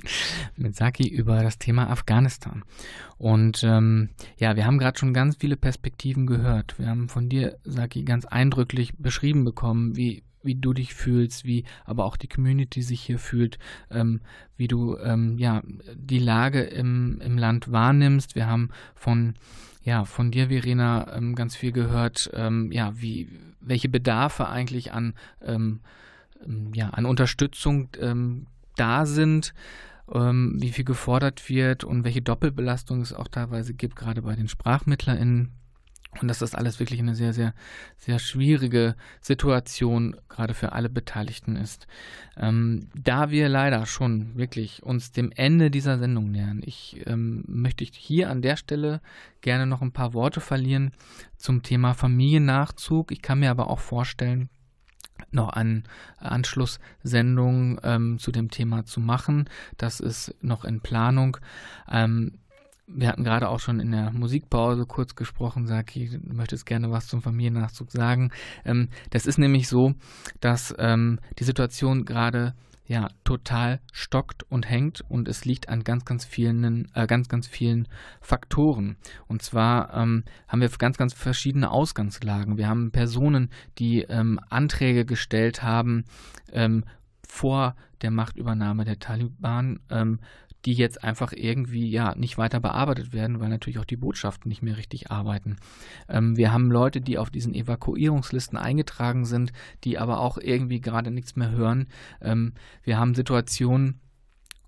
mit 0.58 0.76
Sagi 0.76 1.08
über 1.08 1.44
das 1.44 1.60
Thema 1.60 1.92
Afghanistan. 1.92 2.64
Und 3.20 3.64
ähm, 3.64 4.10
ja, 4.40 4.56
wir 4.56 4.66
haben 4.66 4.80
gerade 4.80 4.98
schon 4.98 5.14
ganz 5.14 5.36
viele 5.36 5.56
Perspektiven 5.56 6.26
gehört. 6.26 6.80
Wir 6.80 6.88
haben 6.88 7.10
von 7.10 7.30
dir, 7.30 7.60
Sagi, 7.64 8.02
ganz 8.02 8.26
eindrücklich 8.26 8.96
beschrieben 8.98 9.46
bekommen, 9.46 9.96
wie 9.96 10.24
wie 10.42 10.56
du 10.56 10.74
dich 10.74 10.96
fühlst, 10.96 11.46
wie 11.46 11.66
aber 11.86 12.06
auch 12.06 12.18
die 12.18 12.28
Community 12.28 12.82
sich 12.82 13.02
hier 13.02 13.20
fühlt, 13.20 13.60
ähm, 13.92 14.22
wie 14.56 14.68
du 14.68 14.98
ähm, 14.98 15.38
ja 15.38 15.62
die 15.94 16.20
Lage 16.20 16.62
im, 16.62 17.22
im 17.22 17.38
Land 17.38 17.72
wahrnimmst. 17.72 18.34
Wir 18.34 18.48
haben 18.48 18.70
von 18.96 19.36
ja, 19.88 20.04
von 20.04 20.32
dir, 20.32 20.50
Verena, 20.50 21.16
ähm, 21.16 21.34
ganz 21.34 21.56
viel 21.56 21.72
gehört, 21.72 22.30
ähm, 22.34 22.74
ja, 22.74 22.92
wie, 23.00 23.30
welche 23.62 23.88
Bedarfe 23.88 24.50
eigentlich 24.50 24.92
an, 24.92 25.14
ähm, 25.42 25.80
ähm 26.46 26.74
ja, 26.74 26.90
an 26.90 27.06
Unterstützung 27.06 27.88
ähm, 28.00 28.48
da 28.76 29.06
sind, 29.06 29.54
wie 30.10 30.72
viel 30.72 30.86
gefordert 30.86 31.50
wird 31.50 31.84
und 31.84 32.06
welche 32.06 32.22
Doppelbelastung 32.22 33.02
es 33.02 33.12
auch 33.12 33.28
teilweise 33.28 33.74
gibt, 33.74 33.98
gerade 33.98 34.22
bei 34.22 34.38
den 34.38 34.48
SprachmittlerInnen. 34.48 35.52
Und 36.20 36.30
dass 36.30 36.40
das 36.40 36.56
alles 36.56 36.80
wirklich 36.80 37.00
eine 37.00 37.16
sehr, 37.16 37.34
sehr, 37.34 37.54
sehr 37.98 38.18
schwierige 38.18 38.96
Situation 39.22 40.16
gerade 40.30 40.54
für 40.54 40.72
alle 40.72 40.90
Beteiligten 40.90 41.56
ist. 41.56 41.86
Ähm, 42.38 42.90
da 42.96 43.30
wir 43.30 43.50
leider 43.50 43.86
schon 43.86 44.36
wirklich 44.36 44.84
uns 44.84 45.12
dem 45.12 45.32
Ende 45.32 45.70
dieser 45.70 46.00
Sendung 46.00 46.32
nähern, 46.32 46.62
ich 46.66 47.04
ähm, 47.06 47.44
möchte 47.48 47.84
hier 47.84 48.30
an 48.30 48.42
der 48.42 48.56
Stelle 48.56 49.02
gerne 49.42 49.68
noch 49.68 49.82
ein 49.82 49.92
paar 49.92 50.14
Worte 50.14 50.40
verlieren 50.40 50.92
zum 51.38 51.62
Thema 51.62 51.94
Familiennachzug. 51.94 53.12
Ich 53.12 53.22
kann 53.22 53.40
mir 53.40 53.52
aber 53.52 53.70
auch 53.70 53.80
vorstellen, 53.80 54.50
noch 55.32 55.50
an 55.50 55.84
Anschlusssendungen 56.18 57.80
ähm, 57.84 58.20
zu 58.20 58.32
dem 58.32 58.50
Thema 58.50 58.86
zu 58.86 59.00
machen. 59.00 59.50
Das 59.78 60.00
ist 60.00 60.36
noch 60.42 60.64
in 60.64 60.82
Planung. 60.82 61.38
Ähm, 61.90 62.40
wir 62.88 63.10
hatten 63.10 63.24
gerade 63.24 63.50
auch 63.50 63.60
schon 63.60 63.80
in 63.80 63.92
der 63.92 64.12
Musikpause 64.12 64.86
kurz 64.86 65.16
gesprochen, 65.16 65.68
Saki, 65.68 66.10
du 66.10 66.34
möchtest 66.34 66.66
gerne 66.66 66.90
was 66.90 67.08
zum 67.08 67.22
Familiennachzug 67.22 67.92
sagen. 67.92 68.32
Ähm, 68.66 68.90
das 69.10 69.26
ist 69.26 69.38
nämlich 69.38 69.68
so, 69.68 69.94
dass 70.40 70.74
ähm, 70.80 71.20
die 71.38 71.44
Situation 71.44 72.06
gerade 72.06 72.54
ja 72.88 73.10
total 73.26 73.82
stockt 73.92 74.44
und 74.50 74.70
hängt 74.70 75.02
und 75.10 75.28
es 75.28 75.44
liegt 75.44 75.68
an 75.68 75.84
ganz, 75.84 76.06
ganz 76.06 76.24
vielen, 76.24 76.90
äh, 76.96 77.06
ganz, 77.06 77.28
ganz 77.28 77.46
vielen 77.46 77.90
Faktoren. 78.22 78.96
Und 79.28 79.42
zwar 79.42 79.94
ähm, 79.94 80.24
haben 80.48 80.62
wir 80.62 80.70
ganz, 80.70 80.98
ganz 80.98 81.14
verschiedene 81.14 81.70
Ausgangslagen. 81.70 82.58
Wir 82.58 82.70
haben 82.70 82.92
Personen, 82.92 83.50
die 83.78 84.04
ähm, 84.04 84.40
Anträge 84.50 85.04
gestellt 85.04 85.64
haben 85.64 86.06
ähm, 86.54 86.86
vor 87.28 87.76
der 88.02 88.12
Machtübernahme 88.12 88.86
der 88.86 89.00
Taliban, 89.00 89.80
ähm, 89.90 90.20
die 90.66 90.74
jetzt 90.74 91.04
einfach 91.04 91.34
irgendwie 91.34 91.90
ja 91.90 92.16
nicht 92.16 92.38
weiter 92.38 92.60
bearbeitet 92.60 93.14
werden, 93.14 93.40
weil 93.40 93.50
natürlich 93.50 93.80
auch 93.80 93.86
die 93.86 93.98
Botschaften 93.98 94.50
nicht 94.50 94.62
mehr 94.62 94.78
richtig 94.78 95.12
arbeiten. 95.12 95.58
Ähm, 96.10 96.38
wir 96.38 96.52
haben 96.52 96.72
Leute, 96.72 97.02
die 97.02 97.18
auf 97.18 97.30
diesen 97.30 97.54
Evakuierungslisten 97.54 98.58
eingetragen 98.58 99.26
sind, 99.26 99.54
die 99.84 99.98
aber 99.98 100.20
auch 100.20 100.38
irgendwie 100.38 100.82
gerade 100.82 101.12
nichts 101.12 101.36
mehr 101.36 101.52
hören. 101.52 101.88
Ähm, 102.22 102.54
wir 102.84 102.98
haben 102.98 103.16
Situationen, 103.16 104.02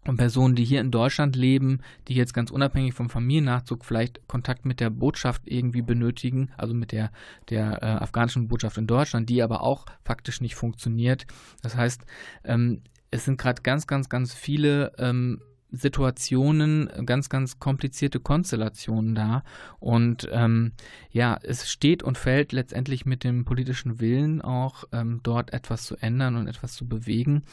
und 0.05 0.17
Personen, 0.17 0.55
die 0.55 0.63
hier 0.63 0.81
in 0.81 0.91
Deutschland 0.91 1.35
leben, 1.35 1.81
die 2.07 2.15
jetzt 2.15 2.33
ganz 2.33 2.51
unabhängig 2.51 2.93
vom 2.93 3.09
Familiennachzug 3.09 3.85
vielleicht 3.85 4.27
Kontakt 4.27 4.65
mit 4.65 4.79
der 4.79 4.89
Botschaft 4.89 5.43
irgendwie 5.45 5.81
benötigen, 5.81 6.51
also 6.57 6.73
mit 6.73 6.91
der, 6.91 7.11
der 7.49 7.83
äh, 7.83 7.85
afghanischen 7.85 8.47
Botschaft 8.47 8.77
in 8.77 8.87
Deutschland, 8.87 9.29
die 9.29 9.43
aber 9.43 9.61
auch 9.61 9.85
faktisch 10.03 10.41
nicht 10.41 10.55
funktioniert. 10.55 11.27
Das 11.61 11.75
heißt, 11.75 12.05
ähm, 12.45 12.81
es 13.11 13.25
sind 13.25 13.39
gerade 13.39 13.61
ganz, 13.61 13.87
ganz, 13.87 14.09
ganz 14.09 14.33
viele 14.33 14.93
ähm, 14.97 15.41
Situationen, 15.71 16.89
ganz, 17.05 17.29
ganz 17.29 17.59
komplizierte 17.59 18.19
Konstellationen 18.19 19.15
da. 19.15 19.43
Und 19.79 20.27
ähm, 20.31 20.71
ja, 21.11 21.37
es 21.43 21.69
steht 21.69 22.03
und 22.03 22.17
fällt 22.17 22.51
letztendlich 22.51 23.05
mit 23.05 23.23
dem 23.23 23.45
politischen 23.45 23.99
Willen 23.99 24.41
auch, 24.41 24.85
ähm, 24.91 25.19
dort 25.23 25.53
etwas 25.53 25.83
zu 25.83 25.95
ändern 25.97 26.35
und 26.35 26.47
etwas 26.47 26.73
zu 26.73 26.87
bewegen. 26.87 27.43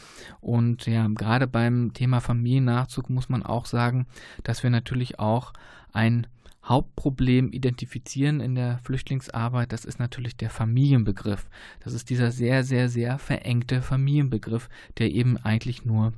Und 0.40 0.86
ja, 0.86 1.06
gerade 1.08 1.46
beim 1.46 1.92
Thema 1.92 2.20
Familiennachzug 2.20 3.10
muss 3.10 3.28
man 3.28 3.42
auch 3.42 3.66
sagen, 3.66 4.06
dass 4.44 4.62
wir 4.62 4.70
natürlich 4.70 5.18
auch 5.18 5.52
ein 5.92 6.26
Hauptproblem 6.66 7.52
identifizieren 7.52 8.40
in 8.40 8.56
der 8.56 8.78
Flüchtlingsarbeit, 8.78 9.72
das 9.72 9.84
ist 9.84 10.00
natürlich 10.00 10.36
der 10.36 10.50
Familienbegriff. 10.50 11.48
Das 11.84 11.92
ist 11.92 12.10
dieser 12.10 12.32
sehr, 12.32 12.64
sehr, 12.64 12.88
sehr 12.88 13.18
verengte 13.18 13.82
Familienbegriff, 13.82 14.68
der 14.98 15.12
eben 15.12 15.36
eigentlich 15.36 15.84
nur 15.84 16.12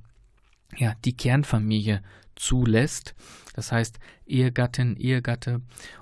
ja, 0.77 0.95
die 1.05 1.17
Kernfamilie 1.17 2.03
zulässt. 2.37 3.15
Das 3.55 3.73
heißt 3.73 3.99
Ehegattin, 4.27 4.97
Ehegatte 4.97 5.61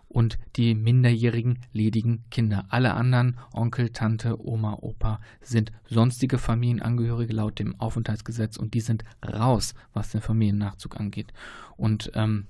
und 0.08 0.38
die 0.56 0.74
minderjährigen 0.74 1.60
ledigen 1.72 2.24
Kinder. 2.30 2.66
Alle 2.68 2.94
anderen, 2.94 3.38
Onkel, 3.52 3.90
Tante, 3.90 4.40
Oma, 4.42 4.78
Opa, 4.80 5.20
sind 5.40 5.72
sonstige 5.88 6.38
Familienangehörige 6.38 7.32
laut 7.32 7.58
dem 7.58 7.80
Aufenthaltsgesetz 7.80 8.56
und 8.56 8.74
die 8.74 8.80
sind 8.80 9.04
raus, 9.26 9.74
was 9.92 10.10
den 10.10 10.20
Familiennachzug 10.20 10.98
angeht. 10.98 11.32
Und 11.76 12.10
ähm, 12.14 12.46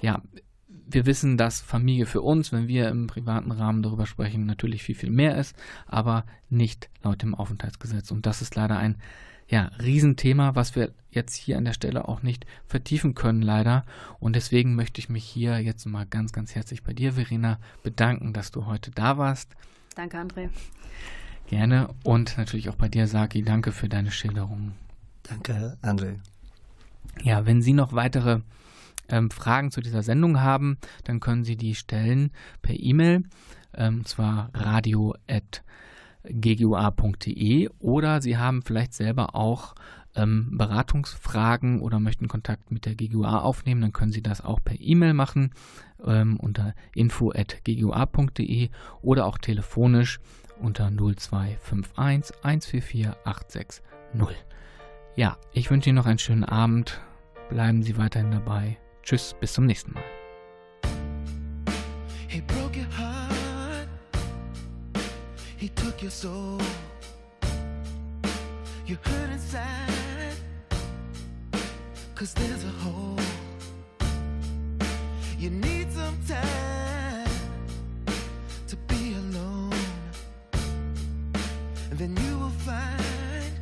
ja, 0.00 0.22
wir 0.86 1.06
wissen, 1.06 1.36
dass 1.36 1.60
Familie 1.60 2.06
für 2.06 2.22
uns, 2.22 2.52
wenn 2.52 2.68
wir 2.68 2.88
im 2.88 3.06
privaten 3.06 3.52
Rahmen 3.52 3.82
darüber 3.82 4.06
sprechen, 4.06 4.46
natürlich 4.46 4.82
viel, 4.82 4.94
viel 4.94 5.10
mehr 5.10 5.36
ist, 5.38 5.56
aber 5.86 6.24
nicht 6.50 6.90
laut 7.02 7.22
dem 7.22 7.34
Aufenthaltsgesetz. 7.34 8.10
Und 8.10 8.26
das 8.26 8.42
ist 8.42 8.54
leider 8.54 8.76
ein 8.76 8.96
ja, 9.54 9.70
Riesenthema, 9.80 10.56
was 10.56 10.74
wir 10.74 10.90
jetzt 11.12 11.36
hier 11.36 11.58
an 11.58 11.64
der 11.64 11.74
Stelle 11.74 12.08
auch 12.08 12.22
nicht 12.22 12.44
vertiefen 12.66 13.14
können, 13.14 13.40
leider. 13.40 13.84
Und 14.18 14.34
deswegen 14.34 14.74
möchte 14.74 14.98
ich 14.98 15.08
mich 15.08 15.22
hier 15.22 15.60
jetzt 15.60 15.86
mal 15.86 16.06
ganz, 16.06 16.32
ganz 16.32 16.56
herzlich 16.56 16.82
bei 16.82 16.92
dir, 16.92 17.12
Verena, 17.12 17.60
bedanken, 17.84 18.32
dass 18.32 18.50
du 18.50 18.66
heute 18.66 18.90
da 18.90 19.16
warst. 19.16 19.54
Danke, 19.94 20.18
André. 20.18 20.48
Gerne. 21.46 21.94
Und 22.02 22.36
natürlich 22.36 22.68
auch 22.68 22.74
bei 22.74 22.88
dir, 22.88 23.06
Saki, 23.06 23.44
danke 23.44 23.70
für 23.70 23.88
deine 23.88 24.10
Schilderungen. 24.10 24.74
Danke, 25.22 25.78
André. 25.82 26.16
Ja, 27.22 27.46
wenn 27.46 27.62
Sie 27.62 27.74
noch 27.74 27.92
weitere 27.92 28.40
ähm, 29.08 29.30
Fragen 29.30 29.70
zu 29.70 29.80
dieser 29.80 30.02
Sendung 30.02 30.40
haben, 30.40 30.78
dann 31.04 31.20
können 31.20 31.44
Sie 31.44 31.56
die 31.56 31.76
stellen 31.76 32.32
per 32.60 32.74
E-Mail, 32.74 33.22
ähm, 33.72 33.98
und 33.98 34.08
zwar 34.08 34.50
radio@ 34.52 35.14
ggua.de 36.28 37.68
oder 37.78 38.20
Sie 38.20 38.36
haben 38.36 38.62
vielleicht 38.62 38.94
selber 38.94 39.34
auch 39.34 39.74
ähm, 40.16 40.56
Beratungsfragen 40.56 41.80
oder 41.80 42.00
möchten 42.00 42.28
Kontakt 42.28 42.70
mit 42.70 42.86
der 42.86 42.94
GGUA 42.94 43.40
aufnehmen, 43.40 43.80
dann 43.80 43.92
können 43.92 44.12
Sie 44.12 44.22
das 44.22 44.40
auch 44.40 44.60
per 44.62 44.80
E-Mail 44.80 45.14
machen 45.14 45.52
ähm, 46.04 46.38
unter 46.38 46.74
info.ggua.de 46.94 48.70
oder 49.02 49.26
auch 49.26 49.38
telefonisch 49.38 50.20
unter 50.60 50.90
0251 50.90 52.36
144 52.42 53.08
860. 53.24 53.82
Ja, 55.16 55.36
ich 55.52 55.70
wünsche 55.70 55.90
Ihnen 55.90 55.96
noch 55.96 56.06
einen 56.06 56.18
schönen 56.18 56.44
Abend. 56.44 57.00
Bleiben 57.48 57.82
Sie 57.82 57.96
weiterhin 57.96 58.30
dabei. 58.30 58.78
Tschüss, 59.02 59.34
bis 59.38 59.52
zum 59.52 59.66
nächsten 59.66 59.92
Mal. 59.92 60.02
Hey, 62.28 62.42
He 65.64 65.70
took 65.70 66.02
your 66.02 66.10
soul. 66.10 66.60
You 68.86 68.98
hurt 69.00 69.30
inside. 69.30 70.36
Cause 72.14 72.34
there's 72.34 72.64
a 72.64 72.74
hole. 72.84 73.18
You 75.38 75.48
need 75.48 75.90
some 75.90 76.18
time 76.28 77.30
to 78.68 78.76
be 78.88 79.14
alone. 79.14 79.72
And 81.90 81.98
then 81.98 82.14
you 82.14 82.38
will 82.40 82.56
find 82.68 83.54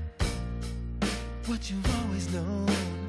what 1.47 1.71
you've 1.71 2.05
always 2.05 2.35
known. 2.35 3.02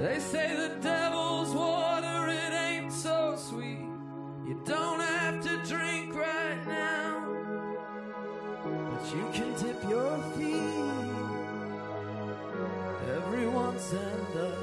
They 0.00 0.20
say 0.20 0.54
the 0.54 0.76
devil's 0.80 1.52
water, 1.52 2.28
it 2.28 2.52
ain't 2.52 2.92
so 2.92 3.34
sweet. 3.36 3.88
You 4.46 4.62
don't 4.64 5.00
have 5.00 5.42
to 5.42 5.56
drink 5.66 6.14
right 6.14 6.64
now, 6.68 7.26
but 8.62 9.12
you 9.12 9.28
can 9.32 9.52
dip 9.54 9.82
your 9.90 10.18
feet 10.36 11.08
every 13.10 13.48
once 13.48 13.92
in 13.92 14.38
a 14.38 14.57